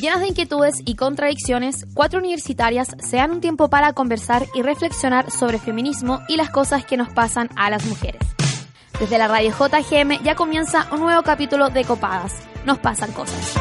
[0.00, 5.30] Llenas de inquietudes y contradicciones, cuatro universitarias se dan un tiempo para conversar y reflexionar
[5.30, 8.22] sobre feminismo y las cosas que nos pasan a las mujeres.
[8.98, 12.34] Desde la radio JGM ya comienza un nuevo capítulo de Copadas.
[12.64, 13.54] Nos pasan cosas.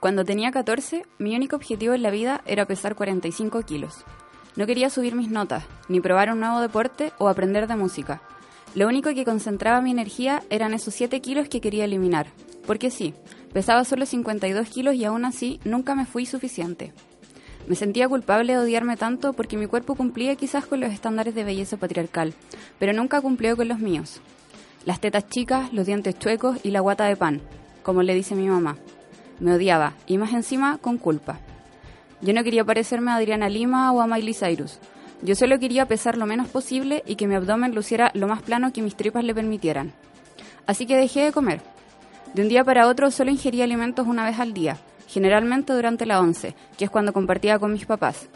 [0.00, 4.02] Cuando tenía 14, mi único objetivo en la vida era pesar 45 kilos.
[4.56, 8.22] No quería subir mis notas, ni probar un nuevo deporte o aprender de música.
[8.74, 12.28] Lo único que concentraba mi energía eran esos 7 kilos que quería eliminar.
[12.66, 13.14] Porque sí,
[13.52, 16.92] pesaba solo 52 kilos y aún así nunca me fui suficiente.
[17.66, 21.44] Me sentía culpable de odiarme tanto porque mi cuerpo cumplía quizás con los estándares de
[21.44, 22.32] belleza patriarcal,
[22.78, 24.20] pero nunca cumplió con los míos.
[24.84, 27.40] Las tetas chicas, los dientes chuecos y la guata de pan,
[27.82, 28.76] como le dice mi mamá.
[29.40, 31.40] Me odiaba, y más encima con culpa.
[32.22, 34.78] Yo no quería parecerme a Adriana Lima o a Miley Cyrus.
[35.22, 38.72] Yo solo quería pesar lo menos posible y que mi abdomen luciera lo más plano
[38.72, 39.92] que mis tripas le permitieran.
[40.66, 41.60] Así que dejé de comer.
[42.34, 46.20] De un día para otro solo ingería alimentos una vez al día, generalmente durante la
[46.20, 48.28] once, que es cuando compartía con mis papás.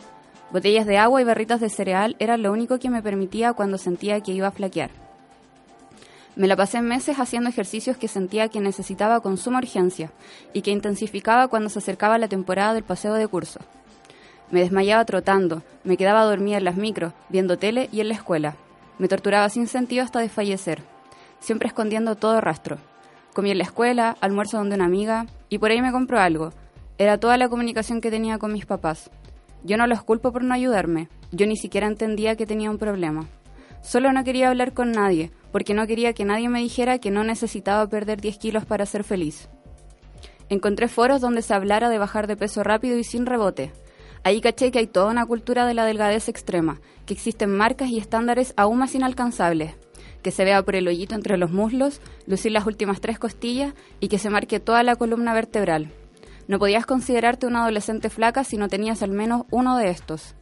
[0.51, 4.21] Botellas de agua y barritas de cereal eran lo único que me permitía cuando sentía
[4.21, 4.91] que iba a flaquear.
[6.37, 10.11] Me la pasé meses haciendo ejercicios que sentía que necesitaba con suma urgencia
[10.53, 13.61] y que intensificaba cuando se acercaba la temporada del paseo de curso.
[14.55, 18.55] Me desmayaba trotando, me quedaba dormida en las micros, viendo tele y en la escuela.
[19.01, 20.81] Me torturaba sin sentido hasta desfallecer,
[21.41, 22.79] siempre escondiendo todo rastro.
[23.33, 26.53] Comí en la escuela, almuerzo donde una amiga y por ahí me compró algo.
[26.99, 29.11] Era toda la comunicación que tenía con mis papás.
[29.65, 33.27] Yo no los culpo por no ayudarme, yo ni siquiera entendía que tenía un problema.
[33.83, 37.25] Solo no quería hablar con nadie, porque no quería que nadie me dijera que no
[37.25, 39.49] necesitaba perder 10 kilos para ser feliz.
[40.49, 43.73] Encontré foros donde se hablara de bajar de peso rápido y sin rebote.
[44.25, 47.99] Ahí caché que hay toda una cultura de la delgadez extrema, que existen marcas y
[47.99, 49.75] estándares aún más inalcanzables,
[50.23, 54.09] que se vea por el hoyito entre los muslos, lucir las últimas tres costillas y
[54.09, 55.93] que se marque toda la columna vertebral.
[56.49, 60.35] No podías considerarte una adolescente flaca si no tenías al menos uno de estos.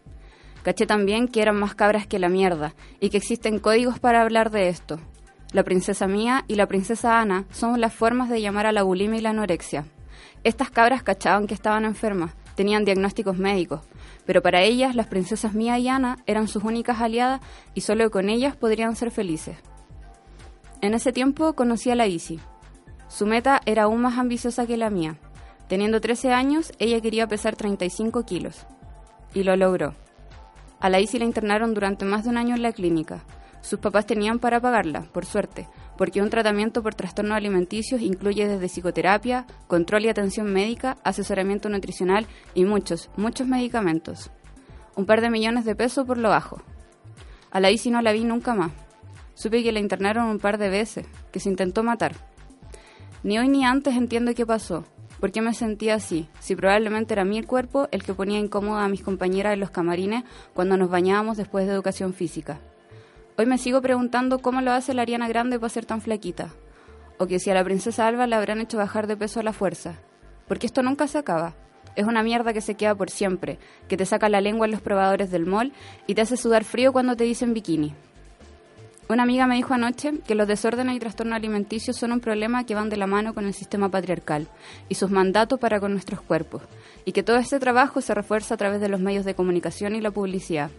[0.62, 4.52] Caché también que eran más cabras que la mierda y que existen códigos para hablar
[4.52, 5.00] de esto.
[5.52, 9.18] La princesa Mía y la princesa Ana son las formas de llamar a la bulimia
[9.18, 9.86] y la anorexia.
[10.44, 13.80] Estas cabras cachaban que estaban enfermas, tenían diagnósticos médicos,
[14.26, 17.40] pero para ellas las princesas Mía y Ana eran sus únicas aliadas
[17.74, 19.56] y solo con ellas podrían ser felices.
[20.80, 22.40] En ese tiempo conocí a la Isi.
[23.08, 25.16] Su meta era aún más ambiciosa que la mía.
[25.68, 28.66] Teniendo 13 años, ella quería pesar 35 kilos.
[29.32, 29.94] Y lo logró.
[30.80, 33.22] A la Isi la internaron durante más de un año en la clínica.
[33.62, 38.66] Sus papás tenían para pagarla, por suerte, porque un tratamiento por trastornos alimenticios incluye desde
[38.66, 44.30] psicoterapia, control y atención médica, asesoramiento nutricional y muchos, muchos medicamentos.
[44.96, 46.60] Un par de millones de pesos por lo bajo.
[47.50, 48.72] A la Isi no la vi nunca más.
[49.34, 52.14] Supe que la internaron un par de veces, que se intentó matar.
[53.22, 54.84] Ni hoy ni antes entiendo qué pasó,
[55.22, 56.26] ¿Por qué me sentía así?
[56.40, 60.24] Si probablemente era mi cuerpo el que ponía incómoda a mis compañeras en los camarines
[60.52, 62.58] cuando nos bañábamos después de educación física.
[63.38, 66.50] Hoy me sigo preguntando cómo lo hace la Ariana Grande para ser tan flaquita.
[67.16, 69.54] O que si a la princesa Alba le habrán hecho bajar de peso a la
[69.54, 69.94] fuerza.
[70.46, 71.54] Porque esto nunca se acaba.
[71.96, 74.82] Es una mierda que se queda por siempre, que te saca la lengua en los
[74.82, 75.72] probadores del mall
[76.06, 77.94] y te hace sudar frío cuando te dicen bikini.
[79.08, 82.74] Una amiga me dijo anoche que los desórdenes y trastornos alimenticios son un problema que
[82.74, 84.48] van de la mano con el sistema patriarcal
[84.90, 86.62] y sus mandatos para con nuestros cuerpos,
[87.04, 90.00] y que todo este trabajo se refuerza a través de los medios de comunicación y
[90.00, 90.70] la publicidad.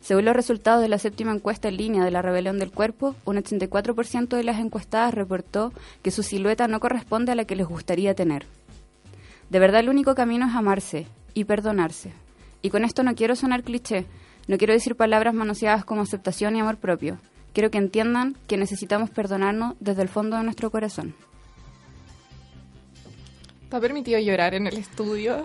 [0.00, 3.36] Según los resultados de la séptima encuesta en línea de la rebelión del cuerpo, un
[3.36, 5.72] 84% de las encuestadas reportó
[6.02, 8.46] que su silueta no corresponde a la que les gustaría tener.
[9.50, 12.12] De verdad el único camino es amarse y perdonarse.
[12.62, 14.06] Y con esto no quiero sonar cliché,
[14.46, 17.18] no quiero decir palabras manoseadas como aceptación y amor propio.
[17.52, 21.14] Quiero que entiendan que necesitamos perdonarnos desde el fondo de nuestro corazón.
[23.64, 25.44] ¿Está permitido llorar en el estudio?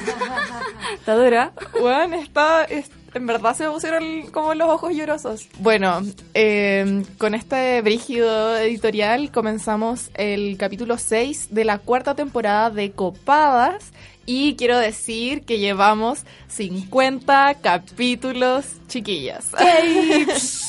[0.94, 1.52] ¿Está dura?
[1.80, 2.66] Bueno, está,
[3.14, 5.46] en verdad se me pusieron como los ojos llorosos.
[5.58, 6.02] Bueno,
[6.34, 13.92] eh, con este brígido editorial comenzamos el capítulo 6 de la cuarta temporada de Copadas
[14.24, 19.46] y quiero decir que llevamos 50 capítulos, chiquillas.
[19.58, 20.26] ¡Ey!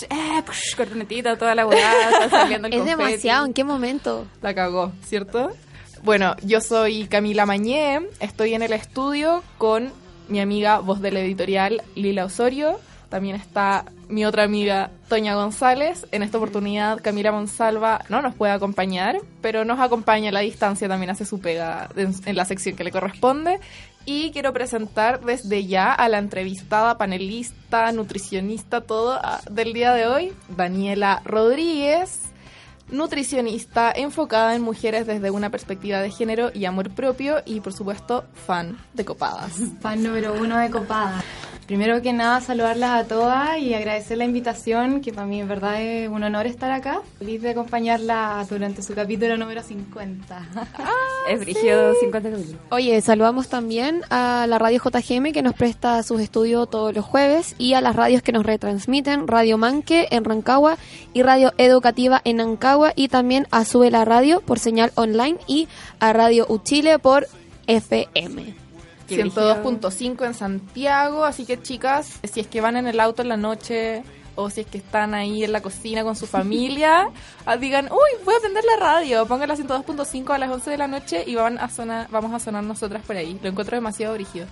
[0.10, 0.44] eh,
[0.75, 3.01] cornetita, toda la volada, saliendo el Es confeti.
[3.04, 4.28] demasiado, ¿en qué momento?
[4.42, 5.51] La cagó, ¿cierto?
[6.04, 9.94] Bueno, yo soy Camila Mañé, estoy en el estudio con
[10.28, 12.80] mi amiga voz de la editorial Lila Osorio.
[13.10, 16.08] También está mi otra amiga Toña González.
[16.12, 20.88] En esta oportunidad Camila Monsalva no nos puede acompañar, pero nos acompaña a la distancia,
[20.88, 23.60] también hace su pega en, la sección que le corresponde.
[24.06, 30.08] Y quiero presentar desde ya a la entrevistada, panelista, nutricionista, todo ah, del día de
[30.08, 32.32] hoy, Daniela Rodríguez,
[32.89, 38.25] nutricionista enfocada en mujeres desde una perspectiva de género y amor propio y por supuesto
[38.45, 39.53] fan de copadas.
[39.81, 41.24] Fan número uno de copadas.
[41.68, 45.81] Primero que nada, saludarlas a todas y agradecer la invitación, que para mí en verdad
[45.81, 47.01] es un honor estar acá.
[47.19, 50.48] Feliz de acompañarla durante su capítulo número 50.
[51.30, 52.62] es brígido 50 capítulos.
[52.69, 57.56] Oye, saludamos también a la radio JGM que nos presta sus estudios todos los jueves
[57.57, 60.77] y a las radios que nos retransmiten, Radio Manque en Rancagua
[61.13, 65.69] y Radio Educativa en Ancagua y también a Sube la Radio por señal online y
[66.00, 67.27] a Radio Uchile por
[67.68, 68.62] FM.
[69.09, 73.38] 102.5 en Santiago, así que chicas, si es que van en el auto en la
[73.38, 74.01] noche
[74.35, 77.09] o si es que están ahí en la cocina con su familia,
[77.45, 80.77] ah, digan, uy, voy a prender la radio, pongan la 102.5 a las 11 de
[80.77, 83.39] la noche y van a sonar, vamos a sonar nosotras por ahí.
[83.44, 84.47] Lo encuentro demasiado brígido.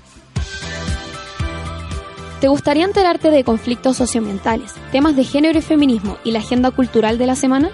[2.39, 7.19] ¿Te gustaría enterarte de conflictos socioambientales, temas de género y feminismo y la agenda cultural
[7.19, 7.69] de la semana?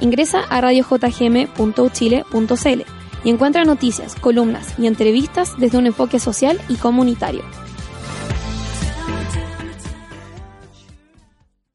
[0.00, 7.42] Ingresa a radiojgm.uchile.cl y encuentra noticias, columnas y entrevistas desde un enfoque social y comunitario.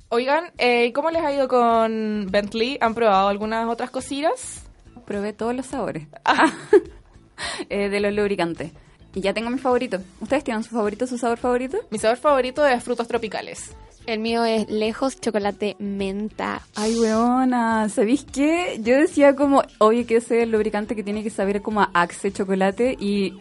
[0.09, 2.77] Oigan, eh, ¿cómo les ha ido con Bentley?
[2.79, 4.63] ¿Han probado algunas otras cosillas?
[5.05, 6.07] Probé todos los sabores
[7.69, 8.71] eh, de los lubricantes.
[9.13, 9.99] Y ya tengo mi favorito.
[10.19, 11.77] ¿Ustedes tienen su favorito, su sabor favorito?
[11.89, 13.71] Mi sabor favorito es frutos tropicales.
[14.07, 16.61] El mío es lejos chocolate menta.
[16.75, 18.79] Ay, weona, ¿sabéis qué?
[18.81, 21.89] Yo decía como, obvio que ese es el lubricante que tiene que saber como a
[21.93, 23.33] Axe chocolate y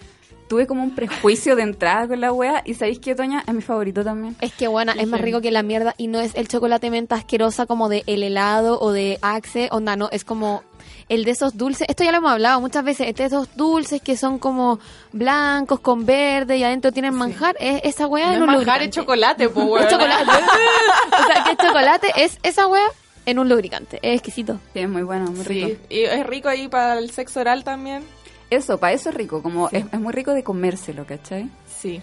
[0.48, 3.44] tuve como un prejuicio de entrada con la wea y ¿sabéis qué, Toña?
[3.46, 4.36] Es mi favorito también.
[4.40, 7.16] Es que, buena, es más rico que la mierda y no es el chocolate menta
[7.16, 10.62] asquerosa como de el helado o de Axe, onda, no, es como
[11.08, 14.00] el de esos dulces, esto ya lo hemos hablado muchas veces, este de esos dulces
[14.00, 14.78] que son como
[15.12, 18.84] blancos con verde y adentro tienen manjar, es esa wea no en un manjar lubricante.
[18.88, 20.30] es chocolate, pues Es chocolate.
[20.30, 22.86] o sea, que es chocolate es esa wea
[23.26, 23.98] en un lubricante.
[24.02, 24.58] Es exquisito.
[24.72, 25.68] Sí, es muy bueno, muy rico.
[25.68, 28.04] Sí, y es rico ahí para el sexo oral también.
[28.50, 31.48] Eso, para eso es rico, como es, es muy rico de comérselo, ¿cachai?
[31.80, 32.00] Sí.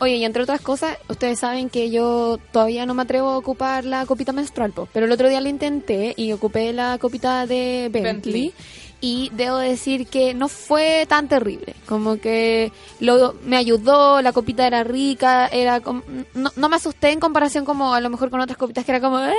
[0.00, 3.84] Oye, y entre otras cosas, ustedes saben que yo todavía no me atrevo a ocupar
[3.84, 8.02] la copita menstrual, pero el otro día lo intenté y ocupé la copita de Bentley.
[8.02, 8.54] Bentley.
[9.00, 11.76] Y debo decir que no fue tan terrible.
[11.86, 16.02] Como que lo, me ayudó, la copita era rica, era como-
[16.34, 19.00] no, no me asusté en comparación como a lo mejor con otras copitas que era
[19.00, 19.18] como...
[19.18, 19.32] "Ah",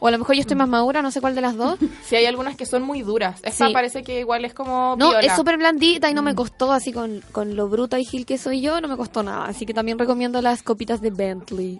[0.00, 1.78] o a lo mejor yo estoy más madura, no sé cuál de las dos.
[2.08, 3.40] Sí, hay algunas que son muy duras.
[3.42, 3.74] Esta Sí.
[3.74, 5.20] parece que igual es como No, viola.
[5.26, 8.38] es súper blandita y no me costó así con, con lo bruta y gil que
[8.38, 9.44] soy yo, no me costó nada.
[9.44, 11.78] Así que también recomiendo las copitas de Bentley.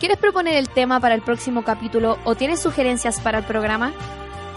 [0.00, 3.92] ¿Quieres proponer el tema para el próximo capítulo o tienes sugerencias para el programa?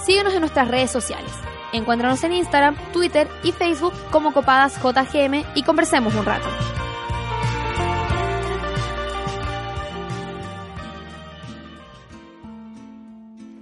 [0.04, 1.32] Síguenos en nuestras redes sociales.
[1.74, 6.48] Encuéntranos en Instagram, Twitter y Facebook como Copadas JGM y conversemos un rato.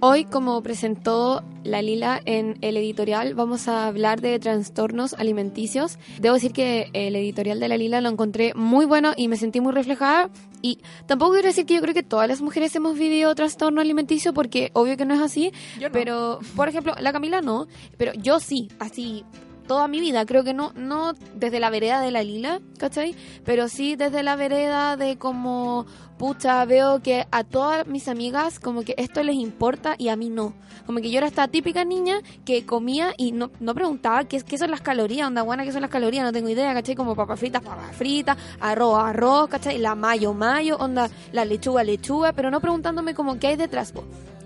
[0.08, 5.98] Hoy, como presentó la Lila en el editorial, vamos a hablar de trastornos alimenticios.
[6.20, 9.60] Debo decir que el editorial de la Lila lo encontré muy bueno y me sentí
[9.60, 10.30] muy reflejada.
[10.62, 14.32] Y tampoco quiero decir que yo creo que todas las mujeres hemos vivido trastorno alimenticio,
[14.32, 15.50] porque obvio que no es así.
[15.80, 15.92] Yo no.
[15.92, 17.66] Pero, por ejemplo, la Camila no,
[17.98, 19.24] pero yo sí, así
[19.66, 23.14] toda mi vida, creo que no, no desde la vereda de la lila, ¿cachai?
[23.44, 25.86] Pero sí desde la vereda de como,
[26.18, 30.30] pucha, veo que a todas mis amigas como que esto les importa y a mí
[30.30, 30.54] no.
[30.86, 34.58] Como que yo era esta típica niña que comía y no, no preguntaba qué, qué
[34.58, 36.94] son las calorías, onda buena, qué son las calorías, no tengo idea, ¿cachai?
[36.94, 39.78] Como papas fritas, papas fritas, arroz, arroz, ¿cachai?
[39.78, 43.92] La mayo, mayo, onda, la lechuga, lechuga, pero no preguntándome como qué hay detrás.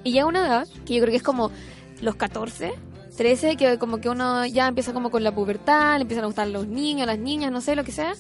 [0.03, 1.51] Y llega una edad, que yo creo que es como
[2.01, 2.73] los 14,
[3.17, 6.49] 13, que como que uno ya empieza como con la pubertad, le empiezan a gustar
[6.49, 8.15] los niños, las niñas, no sé, lo que sea,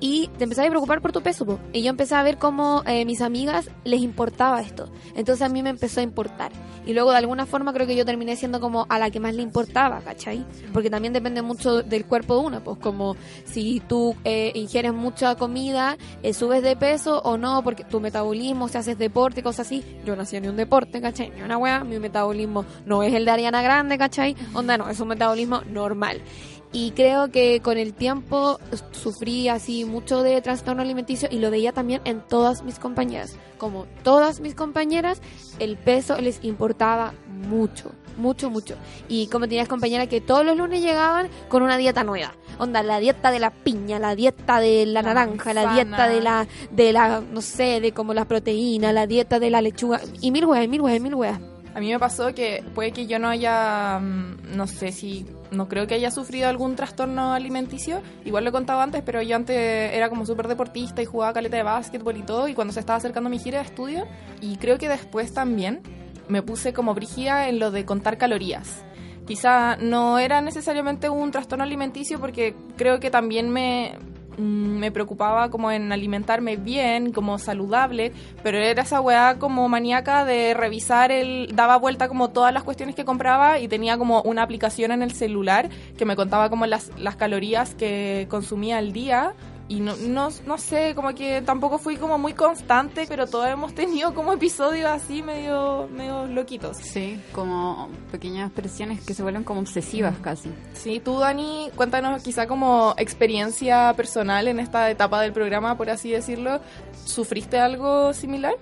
[0.00, 1.58] y te empezás a preocupar por tu peso, po.
[1.72, 5.62] y yo empecé a ver cómo eh, mis amigas les importaba esto, entonces a mí
[5.62, 6.52] me empezó a importar,
[6.86, 9.34] y luego de alguna forma creo que yo terminé siendo como a la que más
[9.34, 10.44] le importaba, ¿cachai?
[10.72, 13.14] Porque también depende mucho del cuerpo de uno, pues como
[13.44, 18.68] si tú eh, ingieres mucha comida, eh, subes de peso o no, porque tu metabolismo,
[18.68, 21.30] si haces deporte, cosas así, yo no hacía ni un deporte, ¿cachai?
[21.30, 24.34] Ni una weá, mi metabolismo no es el de Ariana Grande, ¿cachai?
[24.54, 26.22] Onda, no, es un metabolismo normal.
[26.72, 28.60] Y creo que con el tiempo
[28.92, 33.36] sufrí así mucho de trastorno alimenticio y lo veía también en todas mis compañeras.
[33.56, 35.22] Como todas mis compañeras,
[35.58, 38.74] el peso les importaba mucho, mucho, mucho.
[39.08, 42.34] Y como tenías compañeras que todos los lunes llegaban con una dieta nueva.
[42.58, 46.20] Onda, la dieta de la piña, la dieta de la, La naranja, la dieta de
[46.20, 50.00] la, de la, no sé, de como la proteína, la dieta de la lechuga.
[50.20, 51.40] Y mil weas, y mil weas, y mil weas.
[51.74, 55.68] A mí me pasó que puede que yo no haya, mm, no sé si no
[55.68, 58.02] creo que haya sufrido algún trastorno alimenticio.
[58.24, 61.56] Igual lo he contado antes, pero yo antes era como súper deportista y jugaba caleta
[61.56, 62.48] de básquetbol y todo.
[62.48, 64.06] Y cuando se estaba acercando mi gira de estudio,
[64.40, 65.80] y creo que después también
[66.28, 68.84] me puse como brígida en lo de contar calorías.
[69.26, 73.98] Quizá no era necesariamente un trastorno alimenticio porque creo que también me,
[74.38, 78.12] Mm, me preocupaba como en alimentarme bien, como saludable,
[78.44, 82.94] pero era esa weá como maníaca de revisar el, daba vuelta como todas las cuestiones
[82.94, 86.92] que compraba y tenía como una aplicación en el celular que me contaba como las,
[86.98, 89.34] las calorías que consumía al día
[89.68, 93.74] y no, no, no sé, como que tampoco fui como muy constante, pero todos hemos
[93.74, 96.78] tenido como episodios así medio, medio loquitos.
[96.78, 100.50] Sí, como pequeñas presiones que se vuelven como obsesivas casi.
[100.72, 106.10] Sí, tú Dani, cuéntanos quizá como experiencia personal en esta etapa del programa, por así
[106.10, 106.60] decirlo,
[107.04, 108.54] ¿sufriste algo similar?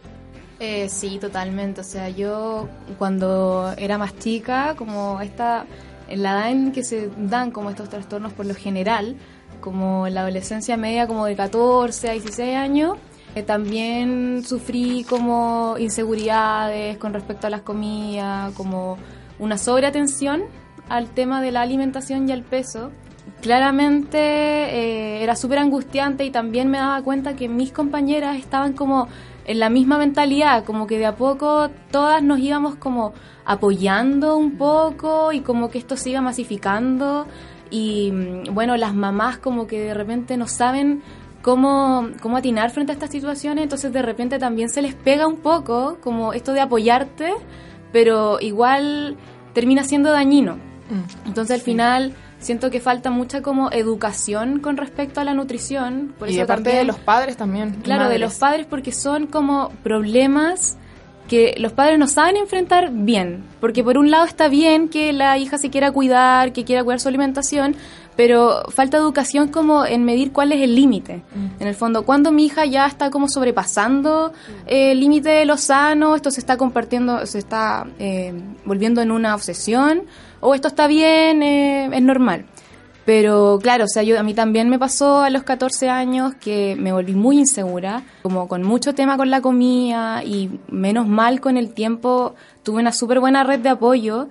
[0.58, 1.82] Eh, sí, totalmente.
[1.82, 5.66] O sea, yo cuando era más chica, como esta,
[6.08, 9.16] en la edad en que se dan como estos trastornos por lo general,
[9.66, 12.98] como en la adolescencia media, como de 14 a 16 años,
[13.34, 18.96] eh, también sufrí como inseguridades con respecto a las comidas, como
[19.40, 20.44] una sobreatención
[20.88, 22.92] al tema de la alimentación y al peso.
[23.42, 29.08] Claramente eh, era súper angustiante y también me daba cuenta que mis compañeras estaban como
[29.46, 34.56] en la misma mentalidad, como que de a poco todas nos íbamos como apoyando un
[34.58, 37.26] poco y como que esto se iba masificando
[37.70, 41.02] y mm, bueno, las mamás como que de repente no saben
[41.42, 45.36] cómo, cómo atinar frente a estas situaciones, entonces de repente también se les pega un
[45.36, 47.34] poco como esto de apoyarte,
[47.92, 49.16] pero igual
[49.52, 50.56] termina siendo dañino.
[50.56, 51.28] Mm.
[51.28, 56.14] Entonces al final siento que falta mucha como educación con respecto a la nutrición.
[56.18, 57.76] Por y de parte de los padres también.
[57.82, 60.78] Claro, de los padres porque son como problemas
[61.28, 65.38] que los padres no saben enfrentar bien, porque por un lado está bien que la
[65.38, 67.76] hija se quiera cuidar, que quiera cuidar su alimentación,
[68.16, 71.22] pero falta educación como en medir cuál es el límite.
[71.34, 71.62] Mm.
[71.62, 74.32] En el fondo, cuando mi hija ya está como sobrepasando
[74.66, 78.32] eh, el límite de lo sano, esto se está compartiendo, se está eh,
[78.64, 80.04] volviendo en una obsesión,
[80.40, 82.46] o esto está bien, eh, es normal.
[83.06, 86.74] Pero claro, o sea, yo, a mí también me pasó a los 14 años que
[86.76, 91.56] me volví muy insegura, como con mucho tema con la comida y menos mal con
[91.56, 92.34] el tiempo
[92.64, 94.26] tuve una súper buena red de apoyo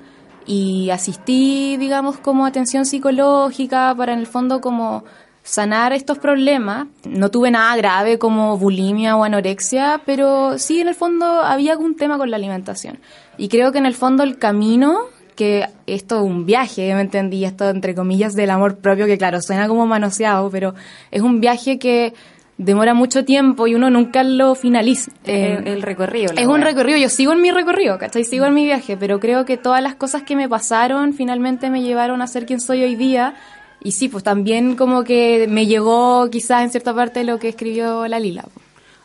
[0.45, 5.05] y asistí, digamos, como atención psicológica para en el fondo como
[5.41, 6.87] sanar estos problemas.
[7.05, 11.95] No tuve nada grave como bulimia o anorexia, pero sí en el fondo había algún
[11.95, 12.99] tema con la alimentación.
[13.37, 14.99] Y creo que en el fondo el camino
[15.35, 19.41] que esto es un viaje, me entendí, esto entre comillas del amor propio, que claro,
[19.41, 20.73] suena como manoseado, pero
[21.11, 22.13] es un viaje que
[22.57, 25.11] demora mucho tiempo y uno nunca lo finaliza.
[25.25, 26.33] el, recorrido.
[26.35, 28.23] Es un recorrido, yo sigo en mi recorrido, ¿cachai?
[28.23, 31.81] Sigo en mi viaje, pero creo que todas las cosas que me pasaron finalmente me
[31.81, 33.35] llevaron a ser quien soy hoy día.
[33.83, 38.07] Y sí, pues también como que me llegó quizás en cierta parte lo que escribió
[38.07, 38.45] la Lila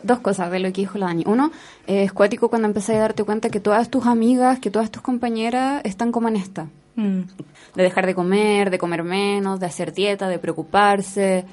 [0.02, 1.25] dos cosas de lo que dijo la Dani.
[1.26, 1.50] Uno,
[1.87, 5.80] es cuático cuando empecé a darte cuenta que todas tus amigas, que todas tus compañeras
[5.85, 6.69] están como en esta.
[6.97, 7.21] Mm.
[7.75, 11.45] De dejar de comer, de comer menos, de hacer dieta, de preocuparse.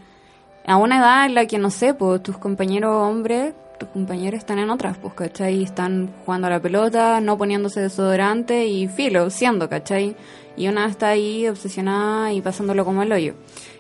[0.66, 4.60] A una edad en la que, no sé, pues tus compañeros hombres, tus compañeros están
[4.60, 5.64] en otras, pues, ¿cachai?
[5.64, 10.16] Están jugando a la pelota, no poniéndose desodorante y filo, siendo, ¿cachai?
[10.58, 13.36] Y una está ahí obsesionada y pasándolo como el hoyo.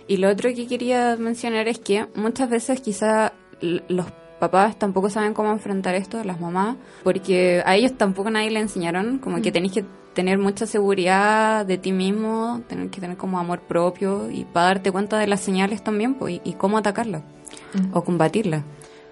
[0.07, 4.05] Y lo otro que quería mencionar es que muchas veces quizá los
[4.37, 9.19] papás tampoco saben cómo enfrentar esto, las mamás, porque a ellos tampoco nadie le enseñaron,
[9.19, 9.53] como que mm.
[9.53, 14.45] tenéis que tener mucha seguridad de ti mismo, tener que tener como amor propio y
[14.45, 17.21] para darte cuenta de las señales también pues, y, cómo atacarlas
[17.73, 17.95] mm.
[17.95, 18.63] o combatirlas.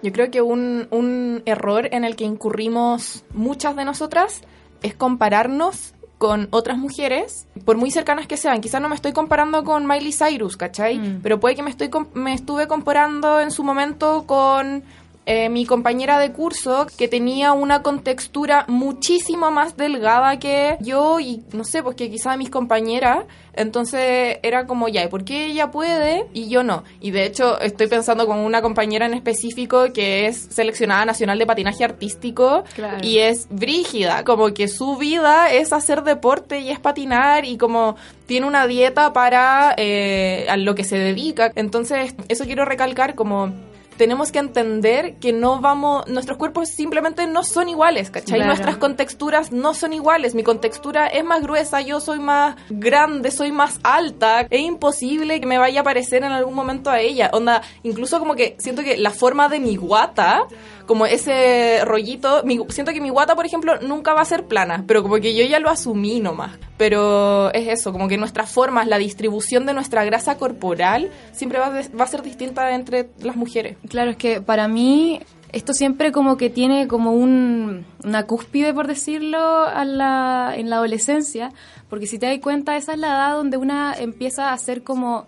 [0.02, 4.42] Yo creo que un, un error en el que incurrimos muchas de nosotras
[4.82, 8.60] es compararnos con otras mujeres, por muy cercanas que sean.
[8.60, 10.98] Quizás no me estoy comparando con Miley Cyrus, ¿cachai?
[10.98, 11.20] Mm.
[11.22, 14.82] Pero puede que me, estoy, me estuve comparando en su momento con
[15.28, 21.42] eh, mi compañera de curso que tenía una contextura muchísimo más delgada que yo y
[21.52, 25.72] no sé, pues que quizá mis compañeras, entonces era como ya, ¿y por qué ella
[25.72, 26.84] puede y yo no?
[27.00, 31.46] Y de hecho estoy pensando con una compañera en específico que es seleccionada nacional de
[31.46, 32.62] patinaje artístico
[33.02, 37.96] y es brígida, como que su vida es hacer deporte y es patinar y como
[38.26, 41.50] tiene una dieta para eh, a lo que se dedica.
[41.56, 43.52] Entonces eso quiero recalcar como
[43.96, 48.44] tenemos que entender que no vamos, nuestros cuerpos simplemente no son iguales, ¿cachai?
[48.44, 50.34] Nuestras contexturas no son iguales.
[50.34, 54.46] Mi contextura es más gruesa, yo soy más grande, soy más alta.
[54.50, 57.30] Es imposible que me vaya a parecer en algún momento a ella.
[57.32, 60.46] Onda, incluso como que siento que la forma de mi guata
[60.86, 62.42] como ese rollito.
[62.44, 65.34] Mi- siento que mi guata, por ejemplo, nunca va a ser plana, pero como que
[65.34, 66.52] yo ya lo asumí nomás.
[66.78, 71.66] Pero es eso, como que nuestras formas, la distribución de nuestra grasa corporal siempre va,
[72.04, 73.76] a ser distinta entre las mujeres.
[73.88, 75.20] Claro, es que para mí
[75.52, 80.76] esto siempre como que tiene como un, una cúspide, por decirlo, a la, en la
[80.76, 81.50] adolescencia,
[81.88, 85.26] porque si te das cuenta, esa es la edad donde una empieza a ser como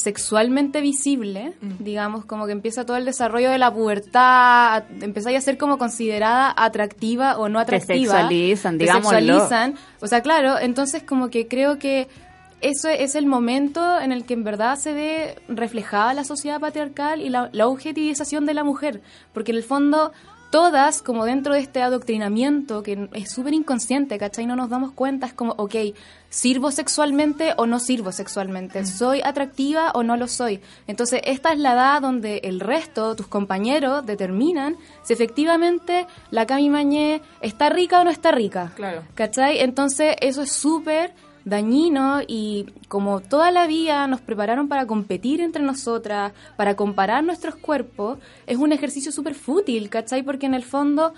[0.00, 5.58] sexualmente visible, digamos, como que empieza todo el desarrollo de la pubertad, empieza a ser
[5.58, 8.12] como considerada atractiva o no Te atractiva.
[8.14, 9.18] sexualizan, Te digámoslo.
[9.18, 9.74] sexualizan.
[10.00, 12.08] O sea, claro, entonces como que creo que
[12.60, 17.20] eso es el momento en el que en verdad se ve reflejada la sociedad patriarcal
[17.20, 19.00] y la, la objetivización de la mujer,
[19.32, 20.12] porque en el fondo
[20.50, 24.46] todas, como dentro de este adoctrinamiento que es súper inconsciente, ¿cachai?
[24.46, 25.74] No nos damos cuenta, es como, ok,
[26.30, 28.84] ¿sirvo sexualmente o no sirvo sexualmente?
[28.84, 30.60] ¿Soy atractiva o no lo soy?
[30.86, 36.70] Entonces, esta es la edad donde el resto, tus compañeros, determinan si efectivamente la Cami
[36.70, 38.72] Mañé está rica o no está rica.
[38.74, 39.02] Claro.
[39.14, 39.60] ¿Cachai?
[39.60, 41.12] Entonces eso es súper
[41.48, 47.56] dañino y como toda la vida nos prepararon para competir entre nosotras, para comparar nuestros
[47.56, 50.22] cuerpos, es un ejercicio súper fútil, ¿cachai?
[50.22, 51.14] Porque en el fondo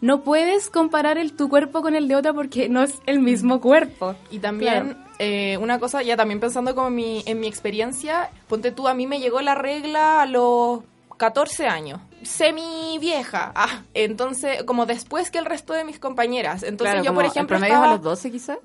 [0.00, 3.60] no puedes comparar el, tu cuerpo con el de otra porque no es el mismo
[3.60, 4.14] cuerpo.
[4.30, 4.98] Y también, Claro.
[5.18, 8.94] eh, una cosa, ya también pensando como en mi, en mi experiencia, ponte tú, a
[8.94, 10.80] mí me llegó la regla a los
[11.16, 16.62] 14 años, semi vieja, ah, entonces, como después que el resto de mis compañeras.
[16.64, 18.58] Entonces Claro, yo, por el ejemplo, promedio es estaba a los 12 quizás.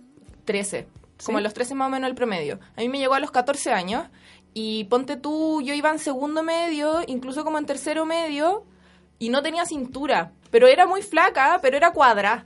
[0.46, 0.88] 13,
[1.26, 2.60] como a los 13 más o menos el promedio.
[2.76, 4.06] A mí me llegó a los 14 años
[4.54, 8.64] y ponte tú, yo iba en segundo medio, incluso como en tercero medio,
[9.20, 12.46] y no tenía cintura, pero era muy flaca, pero era cuadra.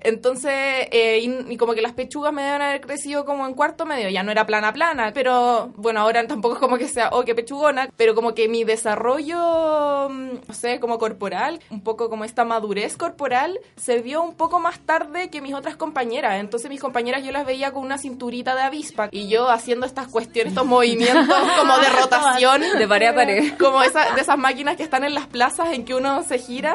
[0.00, 3.86] Entonces, eh, y, y como que las pechugas me deben haber crecido como en cuarto
[3.86, 7.24] medio, ya no era plana plana, pero bueno, ahora tampoco es como que sea, oh,
[7.24, 12.24] qué pechugona, pero como que mi desarrollo, mm, no sé, como corporal, un poco como
[12.24, 16.40] esta madurez corporal, se vio un poco más tarde que mis otras compañeras.
[16.40, 20.08] Entonces mis compañeras yo las veía con una cinturita de avispa y yo haciendo estas
[20.08, 21.26] cuestiones, estos movimientos
[21.58, 22.62] como de rotación.
[22.78, 23.52] De pared a pared.
[23.58, 26.74] Como esa, de esas máquinas que están en las plazas en que uno se gira,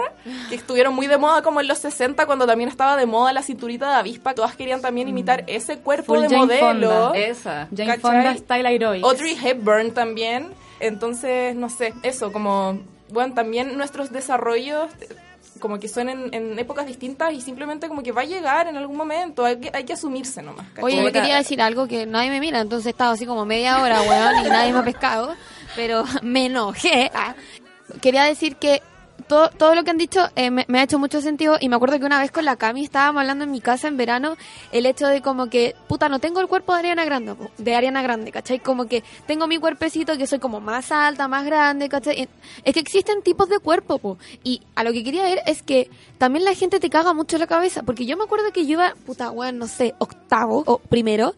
[0.50, 3.42] que estuvieron muy de moda como en los 60 cuando también estaba de moda la
[3.42, 4.36] cinturita de avispa.
[4.36, 6.90] Todas querían también imitar ese cuerpo Full de Jane modelo.
[6.90, 7.18] Fonda.
[7.18, 7.68] Esa.
[7.76, 8.00] Jane ¿Cachai?
[8.00, 9.04] Fonda Style Aerobics.
[9.04, 10.50] Audrey Hepburn también.
[10.80, 15.08] Entonces, no sé, eso, como, bueno, también nuestros desarrollos eh,
[15.60, 18.78] como que son en, en épocas distintas y simplemente como que va a llegar en
[18.78, 20.68] algún momento, hay que, hay que asumirse nomás.
[20.74, 20.84] ¿cachai?
[20.84, 23.82] Oye, yo quería decir algo que nadie me mira, entonces he estado así como media
[23.82, 25.34] hora, weón, y nadie me ha pescado,
[25.76, 27.10] pero me enojé.
[27.14, 27.36] Ah.
[28.02, 28.82] Quería decir que
[29.28, 32.00] todo, todo lo que han dicho eh, me, ha hecho mucho sentido y me acuerdo
[32.00, 34.38] que una vez con la Cami estábamos hablando en mi casa en verano
[34.72, 38.02] el hecho de como que, puta, no tengo el cuerpo de Ariana Grande, de Ariana
[38.02, 38.60] Grande, ¿cachai?
[38.60, 42.28] Como que tengo mi cuerpecito que soy como más alta, más grande, ¿cachai?
[42.64, 44.18] Es que existen tipos de cuerpo, po.
[44.44, 47.48] y a lo que quería ver es que también la gente te caga mucho la
[47.48, 51.36] cabeza, porque yo me acuerdo que yo iba, puta, weón, no sé, octavo o primero,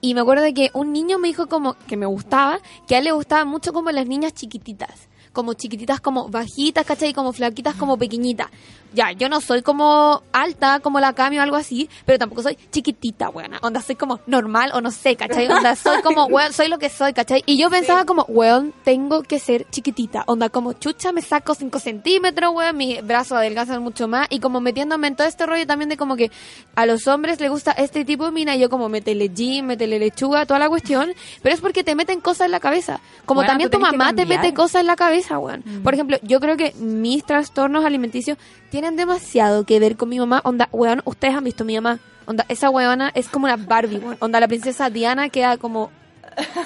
[0.00, 3.04] y me acuerdo que un niño me dijo como que me gustaba, que a él
[3.04, 5.09] le gustaba mucho como las niñas chiquititas.
[5.32, 7.12] Como chiquititas, como bajitas, ¿cachai?
[7.12, 8.48] Como flaquitas, como pequeñitas.
[8.92, 12.58] Ya, yo no soy como alta, como la Cami o algo así, pero tampoco soy
[12.70, 13.58] chiquitita, weona.
[13.62, 15.46] Onda, soy como normal o no sé, ¿cachai?
[15.46, 17.42] Onda, soy como, weón, soy lo que soy, ¿cachai?
[17.46, 20.24] Y yo pensaba como, weón, tengo que ser chiquitita.
[20.26, 24.26] Onda, como chucha, me saco 5 centímetros, weón, mis brazos adelgazan mucho más.
[24.30, 26.30] Y como metiéndome en todo este rollo también de como que
[26.74, 29.98] a los hombres les gusta este tipo de mina, y yo como metele jean, metele
[29.98, 31.12] lechuga, toda la cuestión.
[31.42, 33.00] Pero es porque te meten cosas en la cabeza.
[33.24, 35.62] Como Bueno, también tu mamá te mete cosas en la cabeza, weón.
[35.84, 38.38] Por ejemplo, yo creo que mis trastornos alimenticios
[38.70, 40.40] tienen demasiado que ver con mi mamá.
[40.44, 41.98] Onda, weón, ustedes han visto mi mamá.
[42.26, 44.16] Onda, esa weona es como una Barbie, weón.
[44.20, 45.90] Onda, la princesa Diana queda como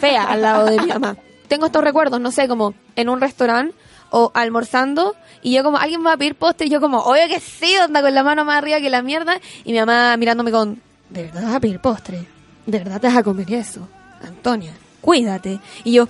[0.00, 1.16] fea al lado de mi mamá.
[1.48, 3.74] Tengo estos recuerdos, no sé, como en un restaurante
[4.10, 7.40] o almorzando y yo como, alguien va a pedir postre y yo como, obvio que
[7.40, 10.80] sí, onda con la mano más arriba que la mierda y mi mamá mirándome con,
[11.10, 12.24] ¿de verdad vas a pedir postre?
[12.64, 13.88] ¿De verdad te vas a comer eso?
[14.22, 15.60] Antonia, cuídate.
[15.84, 16.08] Y yo,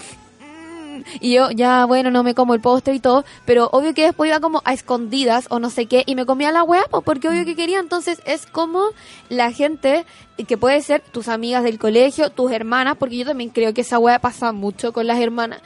[1.20, 4.28] y yo ya, bueno, no me como el postre y todo, pero obvio que después
[4.28, 7.28] iba como a escondidas o no sé qué y me comía la hueá, pues, porque
[7.28, 7.78] obvio que quería.
[7.78, 8.84] Entonces es como
[9.28, 10.04] la gente
[10.46, 13.98] que puede ser tus amigas del colegio, tus hermanas, porque yo también creo que esa
[13.98, 15.60] hueá pasa mucho con las hermanas.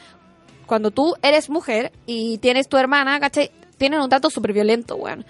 [0.66, 3.50] Cuando tú eres mujer y tienes tu hermana, ¿cachai?
[3.78, 5.24] Tienen un trato súper violento, weón.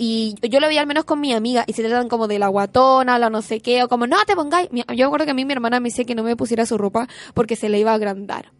[0.00, 2.46] Y yo lo veía al menos con mi amiga y se tratan como de la
[2.46, 4.68] guatona, la no sé qué, o como, no te pongáis.
[4.70, 6.78] Yo me acuerdo que a mí mi hermana me decía que no me pusiera su
[6.78, 8.52] ropa porque se le iba a agrandar.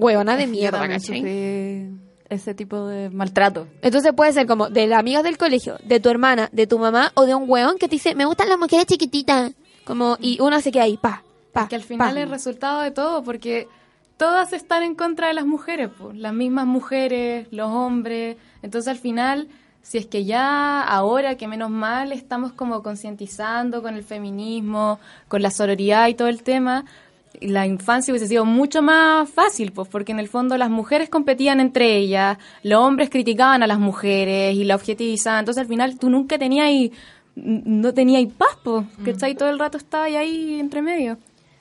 [0.00, 2.00] Huevona de mierda, ¿cachai?
[2.30, 3.66] ese tipo de maltrato.
[3.82, 7.10] Entonces puede ser como de las amigas del colegio, de tu hermana, de tu mamá
[7.14, 9.52] o de un weón que te dice, me gustan las mujeres chiquititas.
[9.84, 11.66] Como, y una se queda ahí, pa, pa.
[11.66, 12.20] que al final pa.
[12.20, 13.66] es resultado de todo, porque
[14.16, 16.16] todas están en contra de las mujeres, pues.
[16.16, 19.48] las mismas mujeres, los hombres, Entonces al final,
[19.82, 25.42] si es que ya ahora que menos mal estamos como concientizando con el feminismo, con
[25.42, 26.84] la sororidad y todo el tema,
[27.40, 31.60] la infancia hubiese sido mucho más fácil, pues, porque en el fondo las mujeres competían
[31.60, 36.10] entre ellas, los hombres criticaban a las mujeres y la objetivizaban, entonces al final tú
[36.10, 36.90] nunca tenías
[37.36, 41.18] no tenías paz, pues, que está ahí todo el rato estaba ahí entre medio.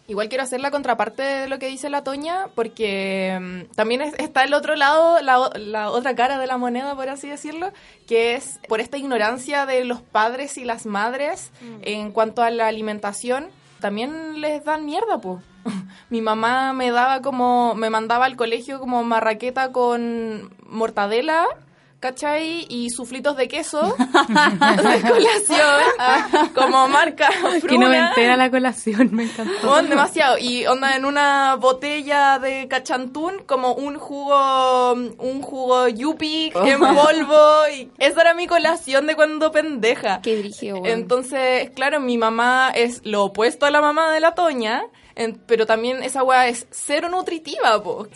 [0.09, 4.43] Igual quiero hacer la contraparte de lo que dice la Toña, porque mm, también está
[4.43, 7.71] el otro lado, la, la, otra cara de la moneda, por así decirlo,
[8.07, 11.81] que es por esta ignorancia de los padres y las madres mm.
[11.83, 15.43] en cuanto a la alimentación, también les dan mierda, pues.
[16.09, 21.45] Mi mamá me daba como, me mandaba al colegio como marraqueta con mortadela
[21.99, 22.65] ¿cachai?
[22.69, 27.29] Y suflitos de queso de colación, como marca
[27.67, 29.81] Que no me entera la colación, me encantó.
[29.83, 30.37] demasiado.
[30.37, 37.67] Y onda en una botella de cachantún, como un jugo, un jugo yupi en polvo.
[37.75, 40.21] Y esa era mi colación de cuando pendeja.
[40.21, 44.83] Qué brillo, Entonces, claro, mi mamá es lo opuesto a la mamá de la Toña
[45.45, 48.07] pero también esa agua es cero nutritiva, po.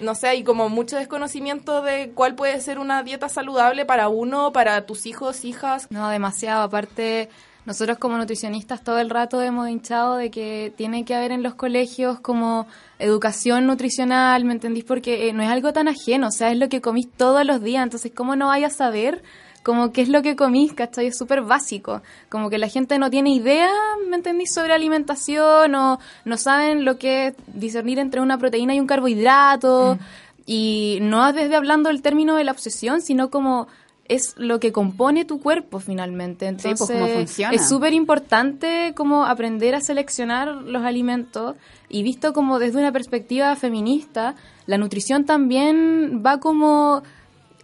[0.00, 4.52] No sé, hay como mucho desconocimiento de cuál puede ser una dieta saludable para uno,
[4.52, 5.86] para tus hijos, hijas.
[5.90, 6.62] No, demasiado.
[6.62, 7.28] Aparte,
[7.66, 11.54] nosotros como nutricionistas todo el rato hemos hinchado de que tiene que haber en los
[11.54, 12.66] colegios como
[12.98, 14.84] educación nutricional, ¿me entendís?
[14.84, 17.62] Porque eh, no es algo tan ajeno, o sea, es lo que comís todos los
[17.62, 19.22] días, entonces, ¿cómo no vayas a saber?
[19.70, 21.06] Como qué es lo que comís, ¿cachai?
[21.06, 22.02] Es súper básico.
[22.28, 23.70] Como que la gente no tiene idea,
[24.08, 28.80] ¿me entendís?, sobre alimentación o no saben lo que es discernir entre una proteína y
[28.80, 29.94] un carbohidrato.
[29.94, 30.04] Mm.
[30.44, 33.68] Y no desde hablando del término de la obsesión, sino como
[34.08, 36.52] es lo que compone tu cuerpo finalmente.
[36.52, 41.54] Pues, Entonces, es súper importante como aprender a seleccionar los alimentos
[41.88, 44.34] y visto como desde una perspectiva feminista,
[44.66, 47.04] la nutrición también va como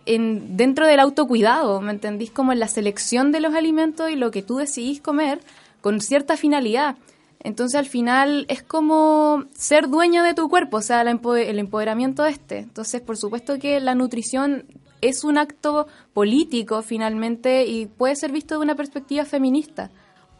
[0.06, 2.30] en, dentro del autocuidado, ¿me entendís?
[2.30, 5.40] Como en la selección de los alimentos y lo que tú decidís comer
[5.80, 6.96] con cierta finalidad.
[7.40, 12.30] Entonces al final es como ser dueña de tu cuerpo, o sea, el, empoderamiento de
[12.30, 12.58] este.
[12.58, 14.64] Entonces, por supuesto que la nutrición
[15.00, 19.90] es un acto político finalmente y puede ser visto de una perspectiva feminista.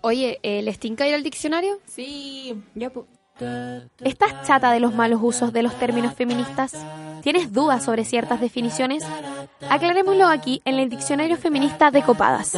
[0.01, 1.79] Oye, ¿les tinca ir al diccionario?
[1.87, 2.55] Sí.
[2.75, 2.91] Ya,
[4.01, 6.73] ¿Estás chata de los malos usos de los términos feministas?
[7.23, 9.05] ¿Tienes dudas sobre ciertas definiciones?
[9.69, 12.57] Aclarémoslo aquí en el Diccionario Feminista de Copadas.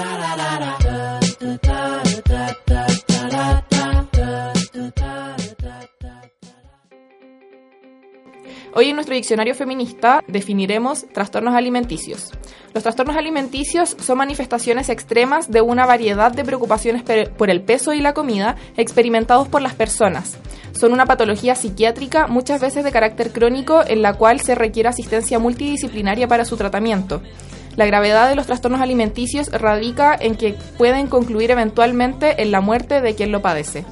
[8.75, 12.31] Hoy en nuestro diccionario feminista definiremos trastornos alimenticios.
[12.75, 17.03] Los trastornos alimenticios son manifestaciones extremas de una variedad de preocupaciones
[17.37, 20.37] por el peso y la comida experimentados por las personas.
[20.73, 25.39] Son una patología psiquiátrica muchas veces de carácter crónico en la cual se requiere asistencia
[25.39, 27.23] multidisciplinaria para su tratamiento.
[27.75, 33.01] La gravedad de los trastornos alimenticios radica en que pueden concluir eventualmente en la muerte
[33.01, 33.87] de quien lo padece.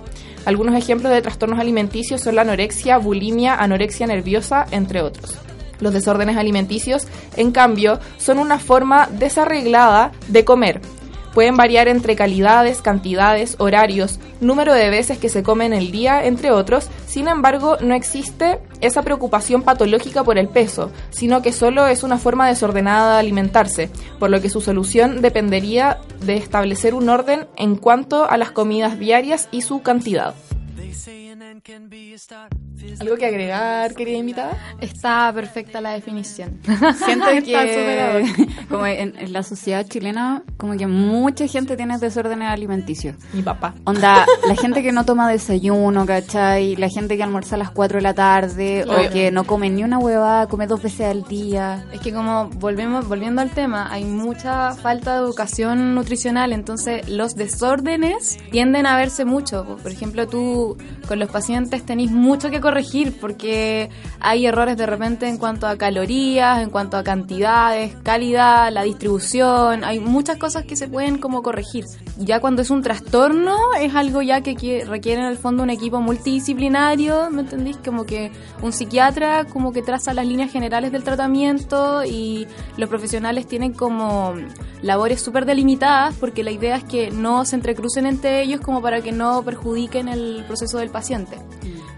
[0.47, 5.37] Algunos ejemplos de trastornos alimenticios son la anorexia, bulimia, anorexia nerviosa, entre otros.
[5.81, 10.81] Los desórdenes alimenticios, en cambio, son una forma desarreglada de comer.
[11.37, 16.25] Pueden variar entre calidades, cantidades, horarios, número de veces que se come en el día,
[16.25, 16.89] entre otros.
[17.05, 22.17] Sin embargo, no existe esa preocupación patológica por el peso, sino que solo es una
[22.17, 27.77] forma desordenada de alimentarse, por lo que su solución dependería de establecer un orden en
[27.77, 30.35] cuanto a las comidas diarias y su cantidad.
[33.01, 34.57] ¿Algo que agregar, querida invitada?
[34.81, 36.61] Está perfecta la definición.
[37.05, 43.17] Siento que como en, la sociedad chilena, como que mucha gente tiene desórdenes alimenticios.
[43.33, 43.75] Mi papá.
[43.83, 46.77] Onda, la gente que no toma desayuno, ¿cachai?
[46.77, 49.83] La gente que almuerza a las 4 de la tarde o que no come ni
[49.83, 51.85] una huevada, come dos veces al día.
[51.93, 57.35] Es que como volvemos volviendo al tema, hay mucha falta de educación nutricional, entonces los
[57.35, 59.79] desórdenes tienden a verse mucho.
[59.83, 60.77] Por ejemplo, tú
[61.09, 63.91] con los pacientes tenéis mucho que corregir porque
[64.21, 69.85] hay errores de repente en cuanto a calorías, en cuanto a cantidades, calidad, la distribución,
[69.85, 71.85] hay muchas cosas que se pueden como corregir.
[72.19, 76.01] Ya cuando es un trastorno es algo ya que requiere en el fondo un equipo
[76.01, 77.77] multidisciplinario, ¿me entendís?
[77.79, 83.47] Como que un psiquiatra como que traza las líneas generales del tratamiento y los profesionales
[83.47, 84.35] tienen como
[84.83, 89.01] labores súper delimitadas porque la idea es que no se entrecrucen entre ellos como para
[89.01, 91.39] que no perjudiquen el proceso del paciente.